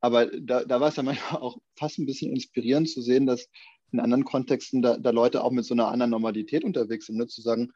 [0.00, 3.48] aber da, da war es ja manchmal auch fast ein bisschen inspirierend zu sehen, dass
[3.92, 7.26] in anderen Kontexten da, da Leute auch mit so einer anderen Normalität unterwegs sind, ne?
[7.26, 7.72] zu sagen,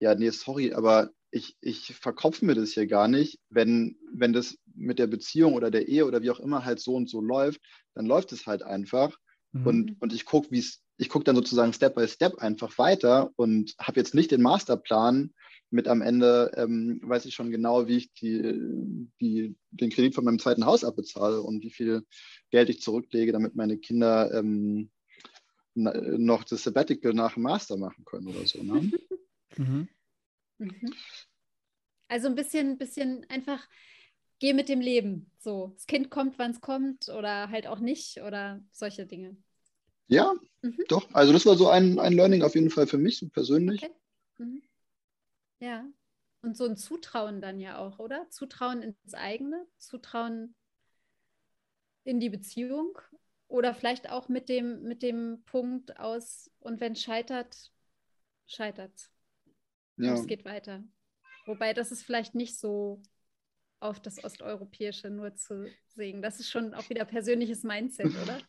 [0.00, 3.38] ja, nee, sorry, aber ich, ich verkopfe mir das hier gar nicht.
[3.50, 6.94] Wenn, wenn das mit der Beziehung oder der Ehe oder wie auch immer halt so
[6.94, 7.60] und so läuft,
[7.94, 9.16] dann läuft es halt einfach.
[9.52, 9.66] Mhm.
[9.66, 13.32] Und, und ich gucke, wie es ich gucke dann sozusagen Step by Step einfach weiter
[13.36, 15.32] und habe jetzt nicht den Masterplan
[15.70, 18.42] mit am Ende, ähm, weiß ich schon genau, wie ich die,
[19.20, 22.04] die, den Kredit von meinem zweiten Haus abbezahle und wie viel
[22.50, 24.90] Geld ich zurücklege, damit meine Kinder ähm,
[25.74, 28.62] noch das Sabbatical nach dem Master machen können oder so.
[28.62, 28.90] Ne?
[29.56, 29.88] Mhm.
[30.58, 30.94] Mhm.
[32.06, 33.66] Also ein bisschen, bisschen einfach
[34.38, 35.32] geh mit dem Leben.
[35.38, 39.36] So, das Kind kommt, wann es kommt oder halt auch nicht oder solche Dinge.
[40.10, 40.84] Ja, mhm.
[40.88, 41.08] doch.
[41.14, 43.82] Also das war so ein, ein Learning auf jeden Fall für mich, so persönlich.
[43.82, 43.94] Okay.
[44.38, 44.62] Mhm.
[45.60, 45.84] Ja.
[46.42, 48.28] Und so ein Zutrauen dann ja auch, oder?
[48.30, 50.54] Zutrauen ins eigene, Zutrauen
[52.04, 52.98] in die Beziehung
[53.46, 57.70] oder vielleicht auch mit dem, mit dem Punkt aus, und wenn es scheitert,
[58.46, 59.10] scheitert es.
[59.96, 60.14] Ja.
[60.14, 60.82] es geht weiter.
[61.46, 63.02] Wobei das ist vielleicht nicht so
[63.80, 66.22] auf das Osteuropäische nur zu sehen.
[66.22, 68.38] Das ist schon auch wieder persönliches Mindset, oder?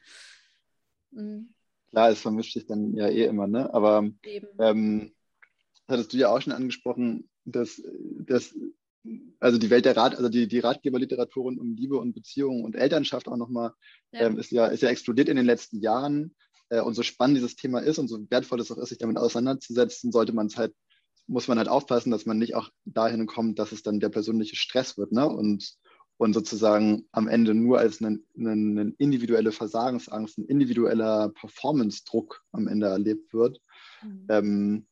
[1.11, 1.53] Mhm.
[1.89, 3.73] Klar, es vermischt sich dann ja eh immer, ne?
[3.73, 4.09] Aber
[4.59, 5.11] ähm,
[5.87, 7.81] hattest du ja auch schon angesprochen, dass,
[8.25, 8.55] dass
[9.39, 12.75] also die Welt der Rat, also die, die Ratgeberliteratur rund um Liebe und Beziehung und
[12.75, 13.73] Elternschaft auch nochmal
[14.11, 14.21] ja.
[14.21, 16.35] Ähm, ist, ja, ist ja explodiert in den letzten Jahren.
[16.69, 19.17] Äh, und so spannend dieses Thema ist und so wertvoll es auch ist, sich damit
[19.17, 20.73] auseinanderzusetzen, sollte man es halt,
[21.27, 24.55] muss man halt aufpassen, dass man nicht auch dahin kommt, dass es dann der persönliche
[24.55, 25.27] Stress wird, ne?
[25.27, 25.75] Und
[26.21, 32.85] und sozusagen am Ende nur als eine, eine individuelle Versagensangst, ein individueller Performance-Druck am Ende
[32.85, 33.59] erlebt wird.
[34.03, 34.27] Mhm.
[34.29, 34.85] Ähm,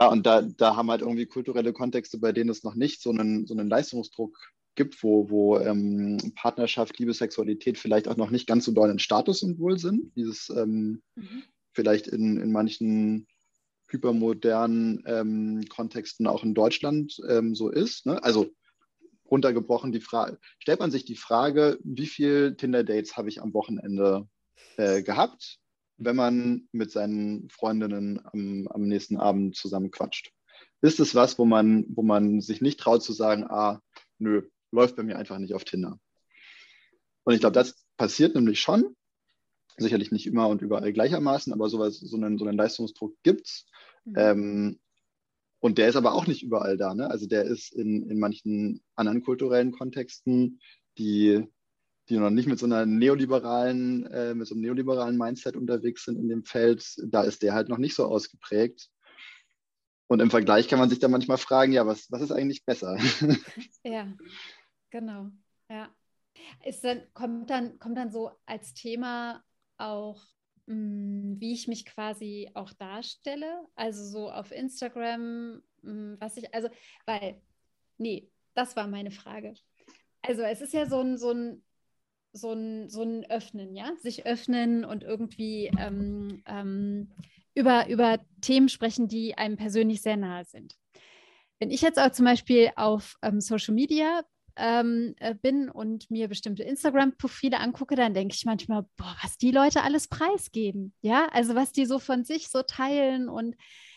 [0.00, 3.10] ja, und da, da haben halt irgendwie kulturelle Kontexte, bei denen es noch nicht so
[3.10, 4.34] einen, so einen Leistungsdruck
[4.76, 8.98] gibt, wo, wo ähm, Partnerschaft, Liebe, Sexualität vielleicht auch noch nicht ganz so doll in
[8.98, 11.42] Statussymbol sind, wie es ähm, mhm.
[11.74, 13.26] vielleicht in, in manchen
[13.88, 18.06] hypermodernen ähm, Kontexten auch in Deutschland ähm, so ist.
[18.06, 18.24] Ne?
[18.24, 18.46] Also
[19.30, 24.28] runtergebrochen die Frage, stellt man sich die Frage, wie viele Tinder-Dates habe ich am Wochenende
[24.76, 25.58] äh, gehabt,
[25.98, 30.32] wenn man mit seinen Freundinnen am, am, nächsten Abend zusammen quatscht?
[30.82, 33.80] Ist es was, wo man, wo man sich nicht traut zu sagen, ah,
[34.18, 35.98] nö, läuft bei mir einfach nicht auf Tinder?
[37.24, 38.94] Und ich glaube, das passiert nämlich schon.
[39.78, 43.66] Sicherlich nicht immer und überall gleichermaßen, aber sowas, so einen, so einen Leistungsdruck gibt es.
[44.04, 44.14] Mhm.
[44.16, 44.80] Ähm,
[45.66, 46.94] und der ist aber auch nicht überall da.
[46.94, 47.10] Ne?
[47.10, 50.60] Also der ist in, in manchen anderen kulturellen Kontexten,
[50.96, 51.44] die,
[52.08, 56.20] die noch nicht mit so einer neoliberalen, äh, mit so einem neoliberalen Mindset unterwegs sind
[56.20, 58.90] in dem Feld, da ist der halt noch nicht so ausgeprägt.
[60.06, 62.96] Und im Vergleich kann man sich dann manchmal fragen, ja, was, was ist eigentlich besser?
[63.84, 64.14] Ja,
[64.90, 65.30] genau.
[65.68, 65.92] Ja.
[66.64, 69.42] Ist dann, kommt, dann, kommt dann so als Thema
[69.78, 70.22] auch
[70.66, 73.66] wie ich mich quasi auch darstelle.
[73.74, 76.68] Also so auf Instagram, mm, was ich, also,
[77.04, 77.40] weil,
[77.98, 79.54] nee, das war meine Frage.
[80.22, 81.62] Also es ist ja so ein, so ein,
[82.32, 87.12] so ein, so ein Öffnen, ja, sich öffnen und irgendwie ähm, ähm,
[87.54, 90.76] über, über Themen sprechen, die einem persönlich sehr nahe sind.
[91.58, 94.22] Wenn ich jetzt auch zum Beispiel auf ähm, Social Media
[94.56, 99.50] ähm, äh, bin und mir bestimmte Instagram-Profile angucke, dann denke ich manchmal, boah, was die
[99.50, 100.94] Leute alles preisgeben.
[101.02, 103.56] Ja, also was die so von sich so teilen und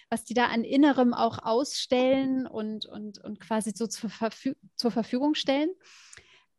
[0.10, 4.92] was die da an Innerem auch ausstellen und, und, und quasi so zur, Verfü zur
[4.92, 5.70] Verfügung stellen.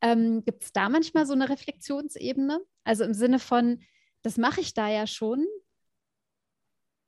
[0.00, 2.60] Ähm, Gibt es da manchmal so eine Reflexionsebene?
[2.84, 3.82] Also im Sinne von,
[4.22, 5.44] das mache ich da ja schon.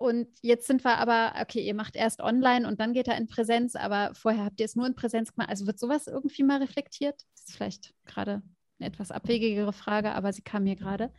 [0.02, 3.28] Und jetzt sind wir aber, okay, ihr macht erst online und dann geht er in
[3.28, 5.48] Präsenz, aber vorher habt ihr es nur in Präsenz gemacht.
[5.48, 7.14] Also wird sowas irgendwie mal reflektiert?
[7.36, 8.42] Das ist vielleicht gerade
[8.80, 11.12] eine etwas abwegigere Frage, aber sie kam mir gerade.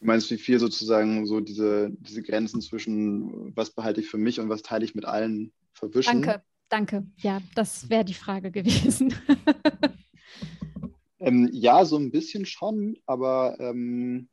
[0.00, 4.40] Du meinst, wie viel sozusagen so diese, diese Grenzen zwischen, was behalte ich für mich
[4.40, 6.20] und was teile ich mit allen verwischen?
[6.20, 7.06] Danke, danke.
[7.18, 9.14] Ja, das wäre die Frage gewesen.
[11.20, 14.28] ähm, ja, so ein bisschen schon, aber ähm,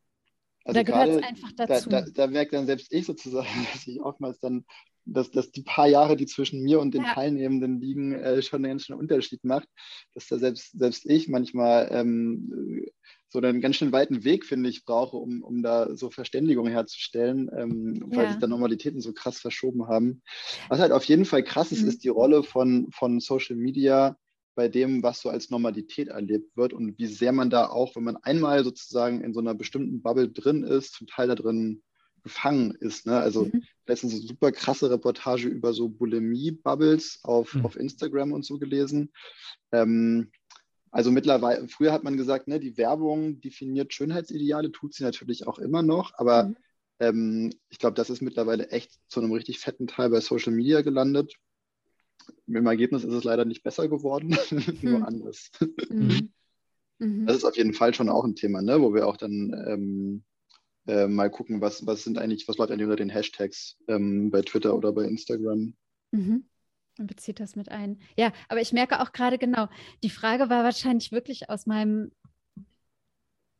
[0.64, 1.89] also da gehört es einfach dazu.
[1.89, 4.66] Da, da, da, merkt dann selbst ich sozusagen, dass ich oftmals dann,
[5.05, 7.14] dass, dass die paar Jahre, die zwischen mir und den ja.
[7.14, 9.68] Teilnehmenden liegen, äh, schon einen ganz schönen Unterschied macht.
[10.14, 12.86] Dass da selbst, selbst ich manchmal ähm,
[13.30, 17.49] so einen ganz schön weiten Weg, finde ich, brauche, um, um da so Verständigung herzustellen,
[17.57, 20.22] ähm, weil sich da Normalitäten so krass verschoben haben.
[20.68, 21.88] Was halt auf jeden Fall krass ist, mhm.
[21.88, 24.18] ist die Rolle von, von Social Media
[24.56, 28.04] bei dem, was so als Normalität erlebt wird und wie sehr man da auch, wenn
[28.04, 31.82] man einmal sozusagen in so einer bestimmten Bubble drin ist, zum Teil da drin
[32.24, 33.06] gefangen ist.
[33.06, 33.18] Ne?
[33.18, 33.64] Also mhm.
[33.88, 37.66] letztens eine super krasse Reportage über so Bulimie-Bubbles auf, mhm.
[37.66, 39.12] auf Instagram und so gelesen.
[39.72, 40.32] Ähm,
[40.91, 45.58] also mittlerweile, früher hat man gesagt, ne, die Werbung definiert Schönheitsideale, tut sie natürlich auch
[45.58, 46.56] immer noch, aber mhm.
[46.99, 50.82] ähm, ich glaube, das ist mittlerweile echt zu einem richtig fetten Teil bei Social Media
[50.82, 51.36] gelandet.
[52.48, 54.30] Im Ergebnis ist es leider nicht besser geworden,
[54.82, 55.04] nur hm.
[55.04, 55.52] anders.
[55.90, 56.32] Mhm.
[57.00, 57.26] Mhm.
[57.26, 60.24] Das ist auf jeden Fall schon auch ein Thema, ne, wo wir auch dann ähm,
[60.88, 64.42] äh, mal gucken, was, was sind eigentlich, was läuft eigentlich unter den Hashtags ähm, bei
[64.42, 65.74] Twitter oder bei Instagram.
[66.12, 66.46] Mhm.
[66.98, 68.00] Man bezieht das mit ein.
[68.18, 69.68] Ja, aber ich merke auch gerade genau,
[70.04, 72.12] die Frage war wahrscheinlich wirklich aus meinem,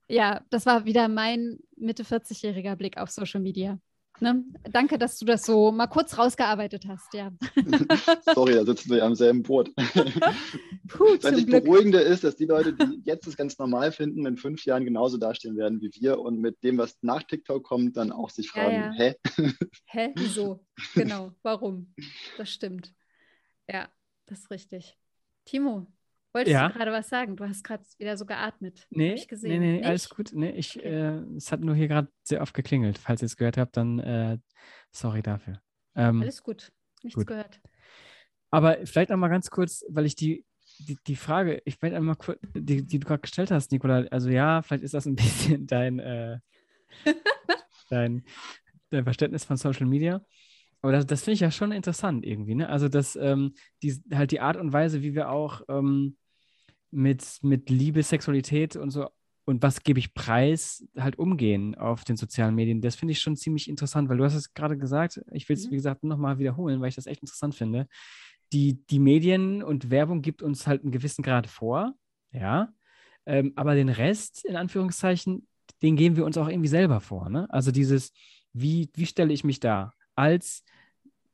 [0.08, 3.80] ja, das war wieder mein Mitte 40-jähriger Blick auf Social Media.
[4.22, 4.46] Ne?
[4.72, 7.32] Danke, dass du das so mal kurz rausgearbeitet hast, ja.
[8.36, 9.74] Sorry, da sitzen wir ja am selben Boot.
[10.88, 14.64] Puh, das Beruhigende ist, dass die Leute, die jetzt das ganz normal finden, in fünf
[14.66, 18.30] Jahren genauso dastehen werden wie wir und mit dem, was nach TikTok kommt, dann auch
[18.30, 18.94] sich fragen, ja, ja.
[18.94, 19.16] hä?
[19.86, 20.64] Hä, wieso?
[20.94, 21.92] Genau, warum?
[22.38, 22.94] Das stimmt.
[23.68, 23.90] Ja,
[24.28, 25.00] das ist richtig.
[25.46, 25.88] Timo,
[26.34, 26.68] wolltest ja.
[26.68, 27.36] du gerade was sagen?
[27.36, 28.88] Du hast gerade wieder so geatmet.
[28.90, 29.62] Nee, ich gesehen.
[29.62, 30.32] nee, nee, alles gut.
[30.34, 30.88] Nee, ich, okay.
[30.88, 32.98] äh, es hat nur hier gerade sehr oft geklingelt.
[32.98, 34.38] Falls ihr es gehört habt, dann äh,
[34.92, 35.62] sorry dafür.
[35.96, 36.72] Ähm, alles gut,
[37.04, 37.28] nichts gut.
[37.28, 37.62] gehört.
[38.50, 40.46] Aber vielleicht noch mal ganz kurz, weil ich die,
[40.80, 44.30] die, die Frage, ich werde einmal kurz, die, die du gerade gestellt hast, Nicola, also
[44.30, 46.40] ja, vielleicht ist das ein bisschen dein, äh,
[47.90, 48.24] dein,
[48.90, 50.22] dein Verständnis von Social Media.
[50.82, 52.68] Aber das, das finde ich ja schon interessant irgendwie, ne?
[52.68, 53.54] Also, dass ähm,
[53.84, 56.18] die, halt die Art und Weise, wie wir auch ähm,
[56.92, 59.10] mit, mit Liebe, Sexualität und so
[59.46, 63.36] und was gebe ich preis, halt umgehen auf den sozialen Medien, das finde ich schon
[63.36, 65.72] ziemlich interessant, weil du hast es gerade gesagt, ich will es, mhm.
[65.72, 67.88] wie gesagt, nochmal wiederholen, weil ich das echt interessant finde.
[68.54, 71.94] Die, die Medien und Werbung gibt uns halt einen gewissen Grad vor,
[72.32, 72.72] ja,
[73.26, 75.48] ähm, aber den Rest, in Anführungszeichen,
[75.82, 77.48] den geben wir uns auch irgendwie selber vor, ne?
[77.50, 78.14] Also dieses,
[78.54, 79.94] wie, wie stelle ich mich da?
[80.16, 80.64] als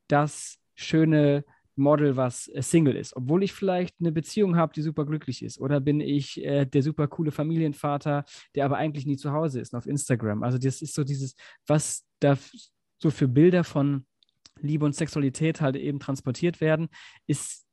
[0.07, 1.43] das schöne
[1.77, 5.59] Model, was äh, Single ist, obwohl ich vielleicht eine Beziehung habe, die super glücklich ist.
[5.59, 8.25] Oder bin ich äh, der super coole Familienvater,
[8.55, 10.43] der aber eigentlich nie zu Hause ist auf Instagram.
[10.43, 12.37] Also das ist so dieses, was da
[12.99, 14.05] so für Bilder von
[14.59, 16.89] Liebe und Sexualität halt eben transportiert werden,
[17.27, 17.67] ist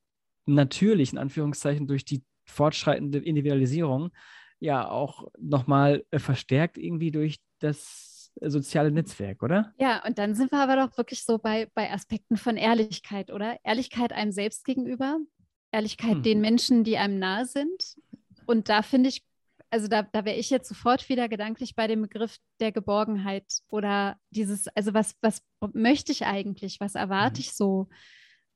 [0.47, 4.11] natürlich in Anführungszeichen durch die fortschreitende Individualisierung
[4.61, 9.73] ja auch nochmal äh, verstärkt irgendwie durch das soziale Netzwerk, oder?
[9.79, 13.59] Ja, und dann sind wir aber doch wirklich so bei, bei Aspekten von Ehrlichkeit, oder?
[13.65, 15.19] Ehrlichkeit einem selbst gegenüber,
[15.73, 16.23] Ehrlichkeit hm.
[16.23, 17.97] den Menschen, die einem nahe sind.
[18.47, 19.25] Und da finde ich,
[19.71, 24.19] also da, da wäre ich jetzt sofort wieder gedanklich bei dem Begriff der Geborgenheit oder
[24.31, 27.41] dieses, also was, was möchte ich eigentlich, was erwarte hm.
[27.41, 27.89] ich so?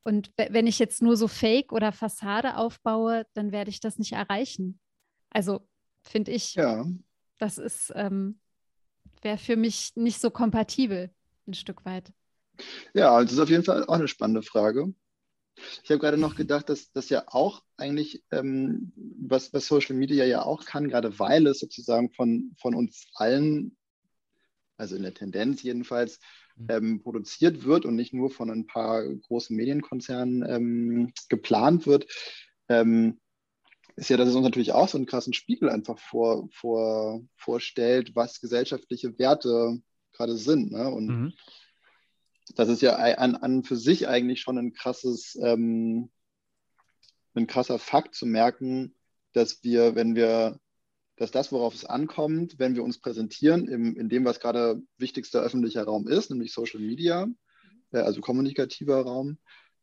[0.05, 4.13] Und wenn ich jetzt nur so Fake oder Fassade aufbaue, dann werde ich das nicht
[4.13, 4.81] erreichen.
[5.29, 5.61] Also
[6.03, 6.87] finde ich, ja.
[7.39, 8.41] das ist, ähm,
[9.23, 11.11] wäre für mich nicht so kompatibel,
[11.47, 12.13] ein Stück weit.
[12.95, 14.93] Ja, das ist auf jeden Fall auch eine spannende Frage.
[15.83, 20.25] Ich habe gerade noch gedacht, dass das ja auch eigentlich, ähm, was, was Social Media
[20.25, 23.77] ja auch kann, gerade weil es sozusagen von, von uns allen,
[24.77, 26.21] also in der Tendenz jedenfalls,
[26.57, 26.67] mhm.
[26.69, 32.07] ähm, produziert wird und nicht nur von ein paar großen Medienkonzernen ähm, geplant wird,
[32.69, 33.19] ähm,
[33.99, 38.15] ist ja, dass es uns natürlich auch so einen krassen Spiegel einfach vor, vor, vorstellt,
[38.15, 39.83] was gesellschaftliche Werte
[40.13, 40.71] gerade sind.
[40.71, 40.89] Ne?
[40.89, 41.33] Und mhm.
[42.55, 46.11] das ist ja an, an für sich eigentlich schon ein krasses, ähm,
[47.35, 48.95] ein krasser Fakt zu merken,
[49.33, 50.61] dass wir, wenn wir,
[51.17, 55.43] dass das, worauf es ankommt, wenn wir uns präsentieren, im, in dem, was gerade wichtigster
[55.43, 57.27] öffentlicher Raum ist, nämlich Social Media,
[57.91, 59.39] äh, also kommunikativer Raum,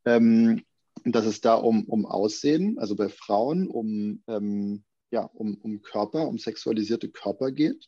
[0.06, 0.64] ähm,
[1.04, 6.28] dass es da um, um Aussehen, also bei Frauen um, ähm, ja, um, um Körper,
[6.28, 7.88] um sexualisierte Körper geht.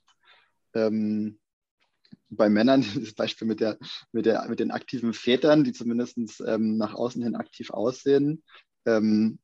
[0.73, 1.39] Ähm,
[2.29, 3.77] bei Männern, das Beispiel mit, der,
[4.11, 8.43] mit, der, mit den aktiven Vätern, die zumindest ähm, nach außen hin aktiv aussehen,
[8.85, 9.39] ähm,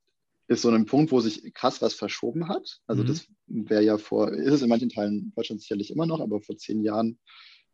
[0.47, 2.80] ist so ein Punkt, wo sich krass was verschoben hat.
[2.86, 3.07] Also mhm.
[3.07, 6.57] das wäre ja vor, ist es in manchen Teilen Deutschlands sicherlich immer noch, aber vor
[6.57, 7.18] zehn Jahren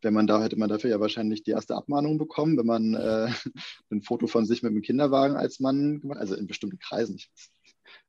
[0.01, 3.31] wenn man da hätte man dafür ja wahrscheinlich die erste Abmahnung bekommen, wenn man äh,
[3.91, 7.17] ein Foto von sich mit einem Kinderwagen als Mann gemacht, also in bestimmten Kreisen.
[7.17, 7.29] Ich,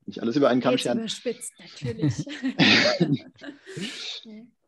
[0.07, 0.99] nicht alles über einen Kamm scheren.
[0.99, 2.15] Überspitzt, natürlich.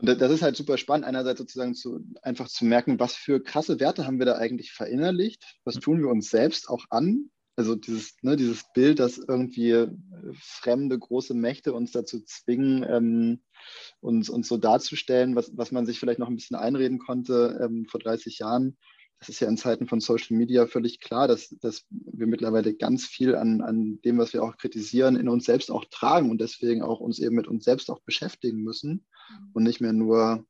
[0.00, 3.80] Und das ist halt super spannend, einerseits sozusagen zu, einfach zu merken, was für krasse
[3.80, 7.30] Werte haben wir da eigentlich verinnerlicht, was tun wir uns selbst auch an.
[7.60, 9.90] Also dieses, ne, dieses Bild, dass irgendwie äh,
[10.32, 13.42] fremde große Mächte uns dazu zwingen, ähm,
[14.00, 17.84] uns, uns so darzustellen, was, was man sich vielleicht noch ein bisschen einreden konnte ähm,
[17.84, 18.78] vor 30 Jahren.
[19.18, 23.04] Das ist ja in Zeiten von Social Media völlig klar, dass, dass wir mittlerweile ganz
[23.04, 26.80] viel an, an dem, was wir auch kritisieren, in uns selbst auch tragen und deswegen
[26.80, 29.50] auch uns eben mit uns selbst auch beschäftigen müssen mhm.
[29.52, 30.46] und nicht mehr nur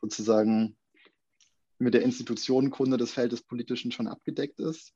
[0.00, 0.78] sozusagen
[1.78, 4.94] mit der Institutionenkunde des Feldes Politischen schon abgedeckt ist.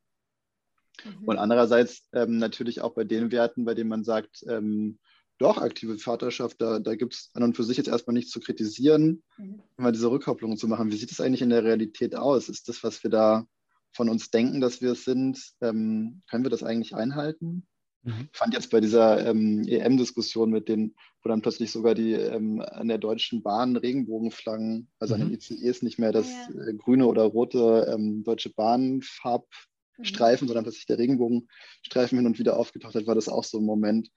[1.04, 1.28] Mhm.
[1.28, 4.98] Und andererseits ähm, natürlich auch bei den Werten, bei denen man sagt, ähm,
[5.38, 8.40] doch, aktive Vaterschaft, da, da gibt es an und für sich jetzt erstmal nichts zu
[8.40, 9.62] kritisieren, mhm.
[9.76, 10.90] mal diese Rückkopplung zu machen.
[10.90, 12.48] Wie sieht es eigentlich in der Realität aus?
[12.48, 13.46] Ist das, was wir da
[13.92, 17.66] von uns denken, dass wir es sind, ähm, können wir das eigentlich einhalten?
[18.02, 18.28] Mhm.
[18.32, 22.60] Ich fand jetzt bei dieser ähm, EM-Diskussion mit den, wo dann plötzlich sogar die ähm,
[22.60, 25.22] an der Deutschen Bahn Regenbogenflaggen, also mhm.
[25.22, 26.68] an den ICEs nicht mehr das ja.
[26.68, 30.46] äh, grüne oder rote ähm, Deutsche Bahn-Farbstreifen, mhm.
[30.46, 34.10] sondern plötzlich der Regenbogenstreifen hin und wieder aufgetaucht hat, war das auch so ein Moment,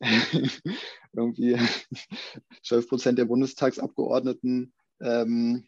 [1.12, 1.56] irgendwie
[2.62, 5.66] 12 Prozent der Bundestagsabgeordneten ähm,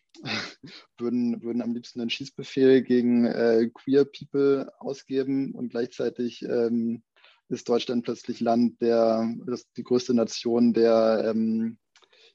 [0.98, 7.02] würden, würden am liebsten einen Schießbefehl gegen äh, Queer People ausgeben und gleichzeitig ähm,
[7.48, 11.78] ist Deutschland plötzlich Land der, das die größte Nation der, ähm,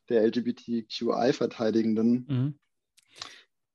[0.10, 2.26] der LGBTQI-Verteidigenden.
[2.28, 2.60] Mhm.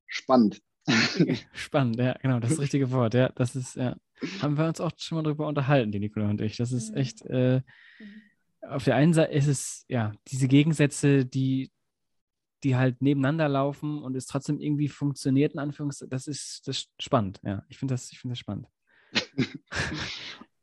[0.06, 0.60] Spannend.
[1.52, 3.14] Spannend, ja, genau, das richtige Wort.
[3.14, 3.96] Ja, das ist, ja,
[4.40, 6.56] haben wir uns auch schon mal darüber unterhalten, die Nicola und ich.
[6.56, 6.96] Das ist mhm.
[6.96, 7.62] echt, äh,
[8.62, 11.70] auf der einen Seite ist es, ja, diese Gegensätze, die,
[12.64, 16.90] die halt nebeneinander laufen und es trotzdem irgendwie funktioniert, in Anführungszeichen, das ist, das ist
[16.98, 17.64] spannend, ja.
[17.68, 18.66] Ich finde das, find das spannend.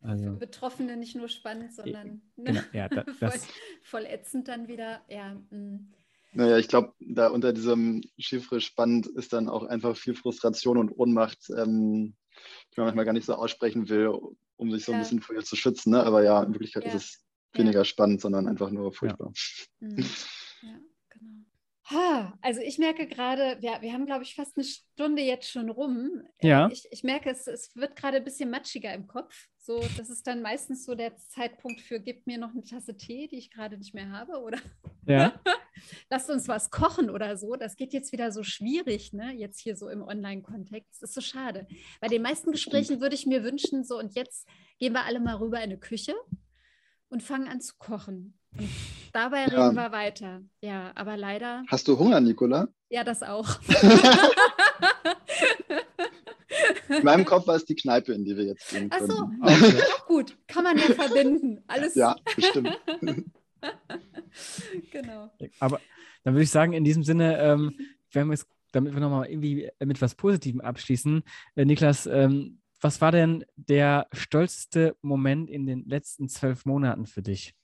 [0.01, 2.65] also, Für Betroffene nicht nur spannend, sondern genau, ne?
[2.73, 3.39] ja, da, voll,
[3.81, 5.35] voll, ätzend dann wieder, ja.
[5.49, 5.79] Mh.
[6.35, 10.91] Naja, ich glaube, da unter diesem Chiffre spannend ist dann auch einfach viel Frustration und
[10.91, 12.13] Ohnmacht, ähm,
[12.73, 14.11] die man manchmal gar nicht so aussprechen will,
[14.57, 14.97] um sich so ja.
[14.97, 15.91] ein bisschen vor ihr zu schützen.
[15.91, 16.03] Ne?
[16.03, 16.89] Aber ja, in Wirklichkeit ja.
[16.89, 17.85] ist es weniger ja.
[17.85, 19.31] spannend, sondern einfach nur furchtbar.
[19.79, 20.05] Mhm.
[20.61, 20.79] Ja,
[21.09, 21.44] genau.
[21.91, 25.69] Ha, also ich merke gerade, ja, wir haben, glaube ich, fast eine Stunde jetzt schon
[25.69, 26.23] rum.
[26.41, 26.67] Ja.
[26.71, 29.47] Ich, ich merke, es, es wird gerade ein bisschen matschiger im Kopf.
[29.59, 33.27] So, das ist dann meistens so der Zeitpunkt für, gib mir noch eine Tasse Tee,
[33.27, 34.57] die ich gerade nicht mehr habe, oder
[35.05, 35.39] ja.
[36.09, 37.55] lasst uns was kochen oder so.
[37.55, 39.33] Das geht jetzt wieder so schwierig, ne?
[39.33, 41.03] Jetzt hier so im Online-Kontext.
[41.03, 41.67] Das ist so schade.
[42.01, 44.47] Bei den meisten Gesprächen würde ich mir wünschen, so und jetzt
[44.79, 46.15] gehen wir alle mal rüber in eine Küche
[47.09, 48.39] und fangen an zu kochen.
[48.57, 48.69] Und
[49.15, 49.65] dabei ja.
[49.65, 50.41] reden wir weiter.
[50.61, 51.63] Ja, aber leider.
[51.67, 52.67] Hast du Hunger, Nicola?
[52.89, 53.59] Ja, das auch.
[56.89, 59.09] In meinem Kopf war es die Kneipe, in die wir jetzt gehen können.
[59.09, 59.81] Ach so, okay.
[59.95, 60.37] auch gut.
[60.47, 61.63] Kann man ja verbinden.
[61.67, 61.95] Alles.
[61.95, 62.79] Ja, bestimmt.
[64.91, 65.31] genau.
[65.59, 65.79] Aber
[66.23, 67.77] dann würde ich sagen, in diesem Sinne, ähm,
[68.11, 71.23] wir jetzt, damit wir nochmal irgendwie mit was Positivem abschließen,
[71.55, 77.21] äh, Niklas, ähm, was war denn der stolzeste Moment in den letzten zwölf Monaten für
[77.21, 77.55] dich?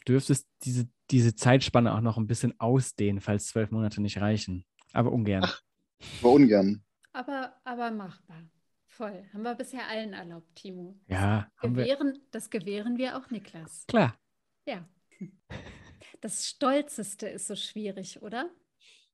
[0.07, 4.65] dürftest diese, diese Zeitspanne auch noch ein bisschen ausdehnen, falls zwölf Monate nicht reichen.
[4.93, 5.43] Aber ungern.
[5.45, 5.61] Ach,
[6.21, 6.85] aber ungern.
[7.13, 8.45] Aber, aber machbar.
[8.87, 9.25] Voll.
[9.33, 10.97] Haben wir bisher allen erlaubt, Timo.
[11.09, 11.51] Ja.
[11.61, 12.21] Gewähren, wir...
[12.31, 13.85] Das gewähren wir auch Niklas.
[13.89, 14.17] Klar.
[14.67, 14.89] Ja.
[16.21, 18.51] Das Stolzeste ist so schwierig, oder?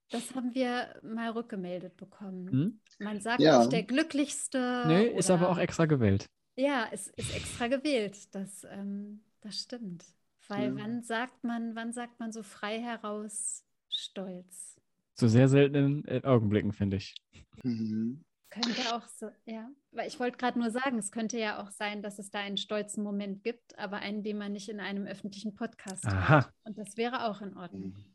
[0.09, 2.49] Das haben wir mal rückgemeldet bekommen.
[2.49, 2.79] Hm?
[2.99, 3.59] Man sagt ja.
[3.59, 4.85] nicht der glücklichste.
[4.87, 6.29] Nee, ist aber auch extra gewählt.
[6.55, 8.33] Ja, es ist extra gewählt.
[8.33, 10.05] Das, ähm, das stimmt.
[10.47, 10.75] Weil ja.
[10.75, 14.79] wann sagt man, wann sagt man so frei heraus stolz?
[15.15, 17.15] Zu sehr seltenen äh, Augenblicken, finde ich.
[17.63, 18.23] Mhm.
[18.49, 19.69] Könnte auch so, ja.
[19.91, 22.57] Weil ich wollte gerade nur sagen, es könnte ja auch sein, dass es da einen
[22.57, 26.45] stolzen Moment gibt, aber einen, den man nicht in einem öffentlichen Podcast Aha.
[26.45, 26.53] hat.
[26.63, 27.89] Und das wäre auch in Ordnung.
[27.89, 28.05] Mhm.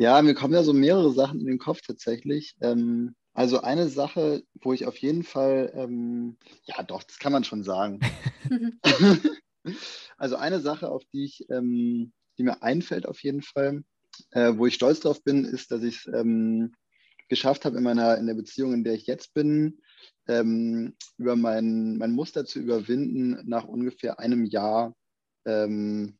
[0.00, 2.56] Ja, mir kommen ja so mehrere Sachen in den Kopf tatsächlich.
[2.62, 7.44] Ähm, also eine Sache, wo ich auf jeden Fall, ähm, ja doch, das kann man
[7.44, 8.00] schon sagen.
[10.16, 13.84] also eine Sache, auf die ich, ähm, die mir einfällt auf jeden Fall,
[14.30, 16.72] äh, wo ich stolz drauf bin, ist, dass ich es ähm,
[17.28, 19.82] geschafft habe in meiner in der Beziehung, in der ich jetzt bin,
[20.28, 24.94] ähm, über mein, mein Muster zu überwinden, nach ungefähr einem Jahr
[25.44, 26.16] ähm,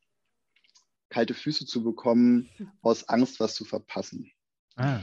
[1.10, 2.48] kalte Füße zu bekommen,
[2.82, 4.30] aus Angst, was zu verpassen.
[4.76, 5.00] Ah.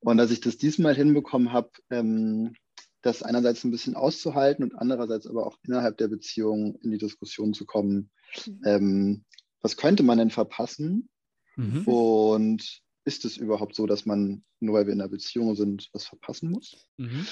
[0.00, 2.54] Und dass ich das diesmal hinbekommen habe, ähm,
[3.02, 7.54] das einerseits ein bisschen auszuhalten und andererseits aber auch innerhalb der Beziehung in die Diskussion
[7.54, 8.10] zu kommen,
[8.46, 8.60] mhm.
[8.64, 9.24] ähm,
[9.60, 11.08] was könnte man denn verpassen?
[11.56, 11.82] Mhm.
[11.84, 16.06] Und ist es überhaupt so, dass man, nur weil wir in einer Beziehung sind, was
[16.06, 16.86] verpassen muss?
[16.96, 17.26] Mhm.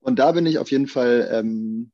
[0.00, 1.90] Und da bin ich auf jeden Fall, ähm,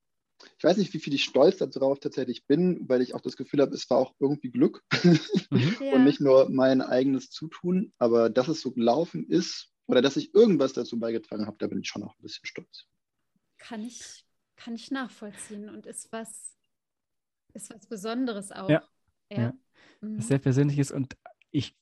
[0.58, 3.60] ich weiß nicht, wie viel ich stolz darauf tatsächlich bin, weil ich auch das Gefühl
[3.60, 4.82] habe, es war auch irgendwie Glück
[5.50, 5.76] mhm.
[5.92, 10.34] und nicht nur mein eigenes Zutun, aber dass es so gelaufen ist oder dass ich
[10.34, 12.86] irgendwas dazu beigetragen habe, da bin ich schon auch ein bisschen stolz.
[13.58, 14.24] Kann ich,
[14.56, 16.56] kann ich nachvollziehen und ist was,
[17.52, 18.68] ist was Besonderes auch.
[18.68, 18.88] Ja.
[19.30, 19.38] ja.
[19.38, 19.52] ja.
[20.00, 20.18] Mhm.
[20.18, 21.16] Was sehr Persönliches und
[21.50, 21.76] ich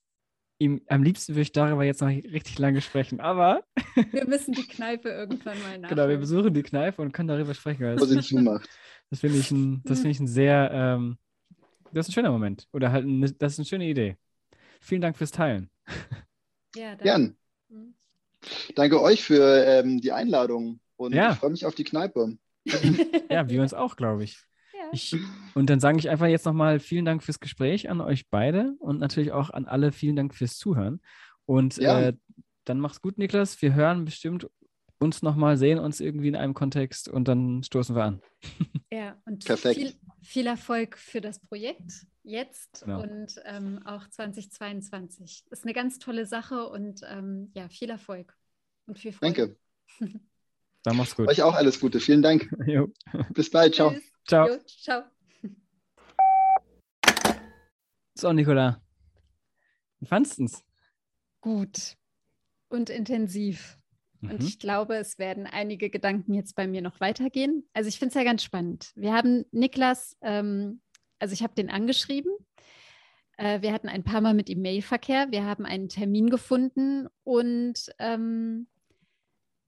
[0.62, 3.64] ihm, am liebsten würde ich darüber jetzt noch richtig lange sprechen, aber.
[4.12, 5.82] wir müssen die Kneipe irgendwann mal nachholen.
[5.88, 7.98] Genau, wir besuchen die Kneipe und können darüber sprechen.
[8.22, 8.68] Zumacht.
[9.10, 11.18] Das finde ich, ein, find ich ein sehr, ähm,
[11.92, 12.66] das ist ein schöner Moment.
[12.72, 14.16] Oder halt, eine, das ist eine schöne Idee.
[14.80, 15.68] Vielen Dank fürs Teilen.
[16.74, 17.04] Ja, danke.
[17.04, 17.36] Gern.
[17.68, 17.94] Mhm.
[18.74, 21.32] Danke euch für ähm, die Einladung und ja.
[21.32, 22.38] ich freue mich auf die Kneipe.
[23.30, 24.38] ja, wir uns auch, glaube ich.
[24.92, 25.16] Ich,
[25.54, 29.00] und dann sage ich einfach jetzt nochmal vielen Dank fürs Gespräch an euch beide und
[29.00, 31.00] natürlich auch an alle vielen Dank fürs Zuhören.
[31.46, 32.00] Und ja.
[32.00, 32.12] äh,
[32.64, 33.60] dann mach's gut, Niklas.
[33.62, 34.48] Wir hören bestimmt
[34.98, 38.22] uns nochmal, sehen uns irgendwie in einem Kontext und dann stoßen wir an.
[38.92, 43.02] Ja, und viel, viel, Erfolg für das Projekt jetzt genau.
[43.02, 45.44] und ähm, auch 2022.
[45.48, 48.36] Das ist eine ganz tolle Sache und ähm, ja, viel Erfolg
[48.86, 49.56] und viel Freude.
[49.98, 50.20] Danke.
[50.84, 51.28] Dann mach's gut.
[51.28, 52.00] Euch auch alles Gute.
[52.00, 52.50] Vielen Dank.
[53.30, 53.74] Bis bald.
[53.74, 53.92] Ciao.
[53.92, 54.11] Tschüss.
[54.26, 54.48] Ciao.
[54.48, 55.02] Jo, ciao.
[58.14, 58.80] So, Nicola.
[60.00, 60.64] Wie fandest du es?
[61.40, 61.96] Gut
[62.68, 63.78] und intensiv.
[64.20, 64.30] Mhm.
[64.30, 67.68] Und ich glaube, es werden einige Gedanken jetzt bei mir noch weitergehen.
[67.72, 68.92] Also ich finde es ja ganz spannend.
[68.94, 70.80] Wir haben Niklas, ähm,
[71.18, 72.32] also ich habe den angeschrieben.
[73.36, 75.30] Äh, wir hatten ein paar Mal mit ihm Mailverkehr.
[75.30, 78.68] Wir haben einen Termin gefunden und ähm,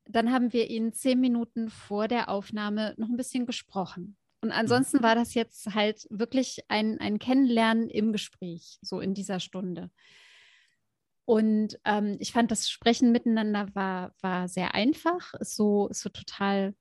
[0.06, 4.16] dann haben wir ihn zehn Minuten vor der Aufnahme noch ein bisschen gesprochen.
[4.44, 4.56] Und mhm.
[4.56, 9.90] ansonsten war das jetzt halt wirklich ein, ein Kennenlernen im Gespräch, so in dieser Stunde.
[11.24, 16.10] Und ähm, ich fand, das Sprechen miteinander war, war sehr einfach, ist so, ist so
[16.10, 16.74] total,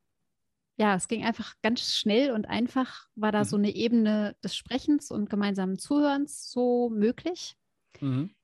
[0.76, 3.46] ja, es ging einfach ganz schnell und einfach, war da mhm.
[3.46, 7.56] so eine Ebene des Sprechens und gemeinsamen Zuhörens so möglich.
[8.02, 8.36] Mhm.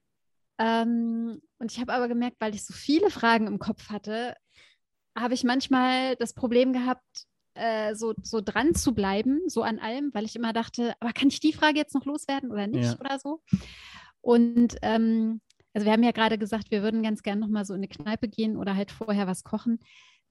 [0.59, 4.37] Ähm, und ich habe aber gemerkt, weil ich so viele Fragen im Kopf hatte,
[5.13, 7.27] habe ich manchmal das Problem gehabt,
[7.59, 11.27] äh, so, so dran zu bleiben, so an allem, weil ich immer dachte, aber kann
[11.27, 12.99] ich die Frage jetzt noch loswerden oder nicht ja.
[12.99, 13.41] oder so?
[14.21, 15.41] Und ähm,
[15.73, 18.27] also wir haben ja gerade gesagt, wir würden ganz gerne nochmal so in eine Kneipe
[18.27, 19.79] gehen oder halt vorher was kochen.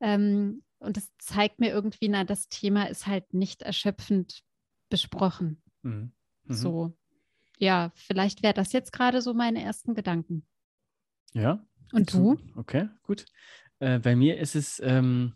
[0.01, 4.43] Ähm, und das zeigt mir irgendwie, na, das Thema ist halt nicht erschöpfend
[4.89, 5.63] besprochen.
[5.83, 6.13] Mhm.
[6.45, 6.55] Mhm.
[6.55, 6.97] So,
[7.59, 10.47] ja, vielleicht wäre das jetzt gerade so meine ersten Gedanken.
[11.33, 11.65] Ja.
[11.93, 12.39] Und du?
[12.57, 13.25] Okay, gut.
[13.81, 15.35] Äh, bei mir ist es, ähm,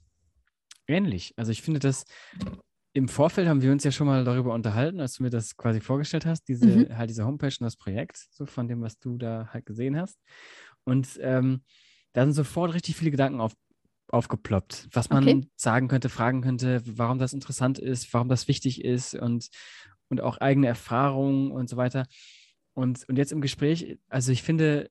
[0.93, 1.33] ähnlich.
[1.37, 2.05] Also ich finde das,
[2.95, 5.81] im Vorfeld haben wir uns ja schon mal darüber unterhalten, als du mir das quasi
[5.81, 6.97] vorgestellt hast, diese, mhm.
[6.97, 10.19] halt diese Homepage und das Projekt, so von dem, was du da halt gesehen hast.
[10.85, 11.63] Und ähm,
[12.13, 13.55] da sind sofort richtig viele Gedanken auf,
[14.09, 15.49] aufgeploppt, was man okay.
[15.57, 19.49] sagen könnte, fragen könnte, warum das interessant ist, warum das wichtig ist und,
[20.11, 22.07] und auch eigene Erfahrungen und so weiter.
[22.75, 24.91] Und, und jetzt im Gespräch, also ich finde,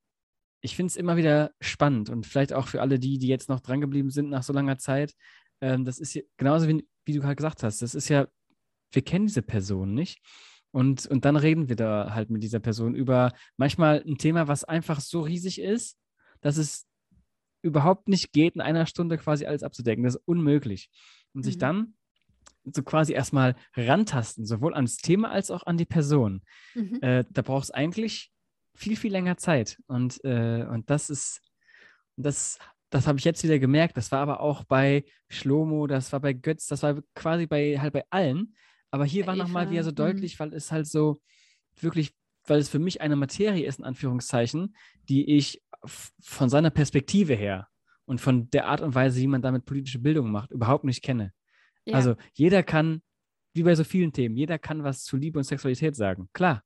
[0.61, 3.59] ich finde es immer wieder spannend und vielleicht auch für alle die, die jetzt noch
[3.59, 5.13] drangeblieben sind nach so langer Zeit,
[5.61, 8.27] ähm, das ist ja genauso wie, wie du halt gesagt hast, das ist ja,
[8.91, 10.21] wir kennen diese Person nicht.
[10.71, 14.63] Und, und dann reden wir da halt mit dieser Person über manchmal ein Thema, was
[14.63, 15.97] einfach so riesig ist,
[16.39, 16.87] dass es
[17.61, 20.03] überhaupt nicht geht, in einer Stunde quasi alles abzudecken.
[20.03, 20.89] Das ist unmöglich.
[21.33, 21.43] Und mhm.
[21.43, 21.93] sich dann
[22.63, 26.41] so quasi erstmal rantasten, sowohl ans Thema als auch an die Person.
[26.73, 26.99] Mhm.
[27.01, 28.31] Äh, da braucht es eigentlich
[28.73, 29.79] viel, viel länger Zeit.
[29.87, 31.41] Und, äh, und das ist,
[32.17, 32.59] das
[32.91, 33.97] das habe ich jetzt wieder gemerkt.
[33.97, 37.93] Das war aber auch bei Schlomo, das war bei Götz, das war quasi bei halt
[37.93, 38.53] bei allen.
[38.91, 39.95] Aber hier war nochmal wieder so mhm.
[39.95, 41.21] deutlich, weil es halt so
[41.79, 42.13] wirklich,
[42.45, 44.75] weil es für mich eine Materie ist, in Anführungszeichen,
[45.07, 45.63] die ich
[46.19, 47.69] von seiner Perspektive her
[48.05, 51.31] und von der Art und Weise, wie man damit politische Bildung macht, überhaupt nicht kenne.
[51.85, 51.95] Ja.
[51.95, 53.01] Also jeder kann,
[53.53, 56.29] wie bei so vielen Themen, jeder kann was zu Liebe und Sexualität sagen.
[56.33, 56.61] Klar.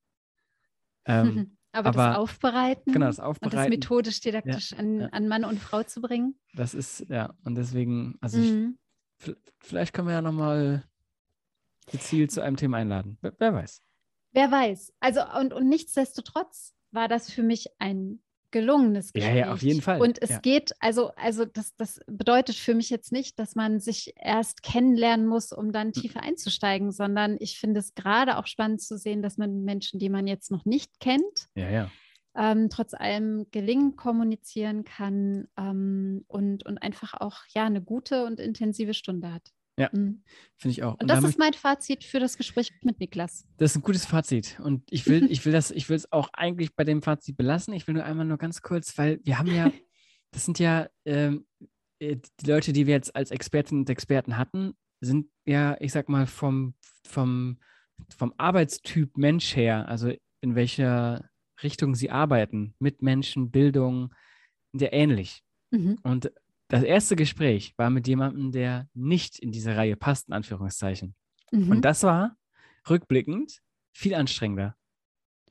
[1.05, 5.07] Ähm, Aber, Aber das Aufbereiten, genau, das Aufbereiten und das methodisch didaktisch ja, an, ja.
[5.07, 6.39] an, Mann und Frau zu bringen.
[6.53, 8.77] Das ist, ja, und deswegen, also mhm.
[9.19, 10.85] ich, vielleicht können wir ja nochmal
[11.91, 13.17] gezielt zu einem Thema einladen.
[13.21, 13.81] Wer, wer weiß.
[14.31, 14.93] Wer weiß.
[14.99, 18.21] Also, und, und nichtsdestotrotz war das für mich ein
[18.51, 19.37] gelungenes Ja, Gespräch.
[19.37, 19.99] ja, auf jeden Fall.
[20.01, 20.39] Und es Ja.
[20.39, 25.27] geht, also, also das, das bedeutet für mich jetzt nicht, dass man sich erst kennenlernen
[25.27, 25.71] muss, um Hm.
[25.73, 29.99] dann tiefer einzusteigen, sondern ich finde es gerade auch spannend zu sehen, dass man Menschen,
[29.99, 31.91] die man jetzt noch nicht kennt, Ja, ja.
[32.37, 38.39] ähm, trotz allem gelingend kommunizieren kann ähm, und, und einfach auch ja eine gute und
[38.39, 39.51] intensive Stunde hat.
[39.77, 39.89] Ja.
[39.91, 40.23] Mhm.
[40.57, 40.93] Finde ich auch.
[40.99, 43.45] Und das damit- ist mein Fazit für das Gespräch mit Niklas.
[43.57, 44.59] Das ist ein gutes Fazit.
[44.63, 47.73] Und ich will, ich will das, ich will es auch eigentlich bei dem Fazit belassen.
[47.73, 49.71] Ich will nur einmal nur ganz kurz, weil wir haben ja,
[50.31, 51.45] das sind ja ähm,
[51.99, 56.09] äh, die Leute, die wir jetzt als Expertinnen und Experten hatten, sind ja, ich sag
[56.09, 57.59] mal, vom, vom,
[58.15, 60.11] vom Arbeitstyp Mensch her, also
[60.41, 61.29] in welcher
[61.63, 64.13] Richtung sie arbeiten, mit Menschen, Bildung,
[64.73, 65.43] sehr ähnlich.
[65.71, 65.97] Mhm.
[66.03, 66.31] Und
[66.67, 71.15] das erste Gespräch war mit jemandem, der nicht in diese Reihe passt, in Anführungszeichen.
[71.51, 71.69] Mhm.
[71.71, 72.35] Und das war
[72.89, 73.61] rückblickend
[73.93, 74.75] viel anstrengender.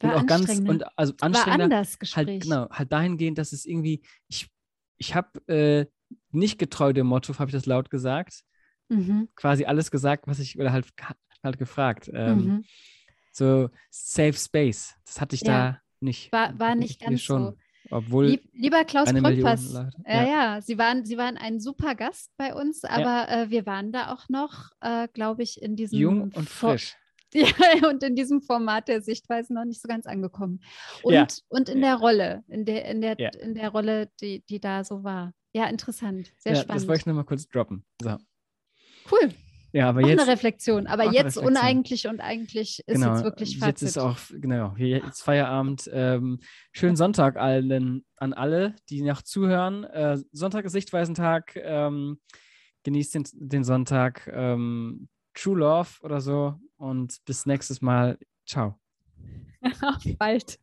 [0.00, 2.26] War und auch ganz und also war anstrengender anders Gespräch.
[2.26, 4.50] halt genau halt dahingehend, dass es irgendwie ich
[4.96, 5.86] ich habe äh,
[6.30, 8.42] nicht getreu dem Motto, habe ich das laut gesagt,
[8.88, 9.28] Mhm.
[9.34, 10.86] quasi alles gesagt, was ich oder halt
[11.42, 12.10] halt gefragt.
[12.12, 12.64] Ähm, Mhm.
[13.32, 15.72] So Safe Space, das hatte ich Ja.
[15.72, 16.30] da nicht.
[16.32, 17.56] War, war nicht ganz schon, so.
[17.90, 19.40] Obwohl Lieb, lieber Klaus Leute.
[19.40, 20.24] ja, Ja.
[20.26, 24.12] ja, Sie waren, Sie waren ein super Gast bei uns, aber äh, wir waren da
[24.12, 26.96] auch noch, äh, glaube ich, in diesem jung und For- frisch.
[27.34, 30.60] Ja, und in diesem Format der Sichtweise noch nicht so ganz angekommen.
[31.02, 31.26] Und, Ja.
[31.48, 33.30] und in der Rolle, in der, in der, Ja.
[33.40, 35.32] in der Rolle, die, die da so war.
[35.52, 36.82] Ja, interessant, sehr Ja, spannend.
[36.82, 37.84] das wollte ich nochmal kurz droppen.
[38.00, 38.16] So.
[39.10, 39.32] cool,
[39.74, 40.86] Ja, aber auch jetzt eine Reflexion.
[40.86, 41.46] Aber jetzt Reflexion.
[41.46, 43.68] uneigentlich und eigentlich ist genau, jetzt wirklich Fazit.
[43.68, 45.90] jetzt ist auch genau jetzt Feierabend.
[45.92, 46.38] Ähm,
[46.70, 49.82] schönen Sonntag allen an alle, die noch zuhören.
[49.82, 51.56] Äh, Sonntag ist Sichtweisentag.
[51.56, 52.20] Ähm,
[52.84, 54.30] genießt den, den Sonntag.
[54.32, 58.16] Ähm, True Love oder so und bis nächstes Mal.
[58.46, 58.78] Ciao.
[59.82, 60.60] Auf bald.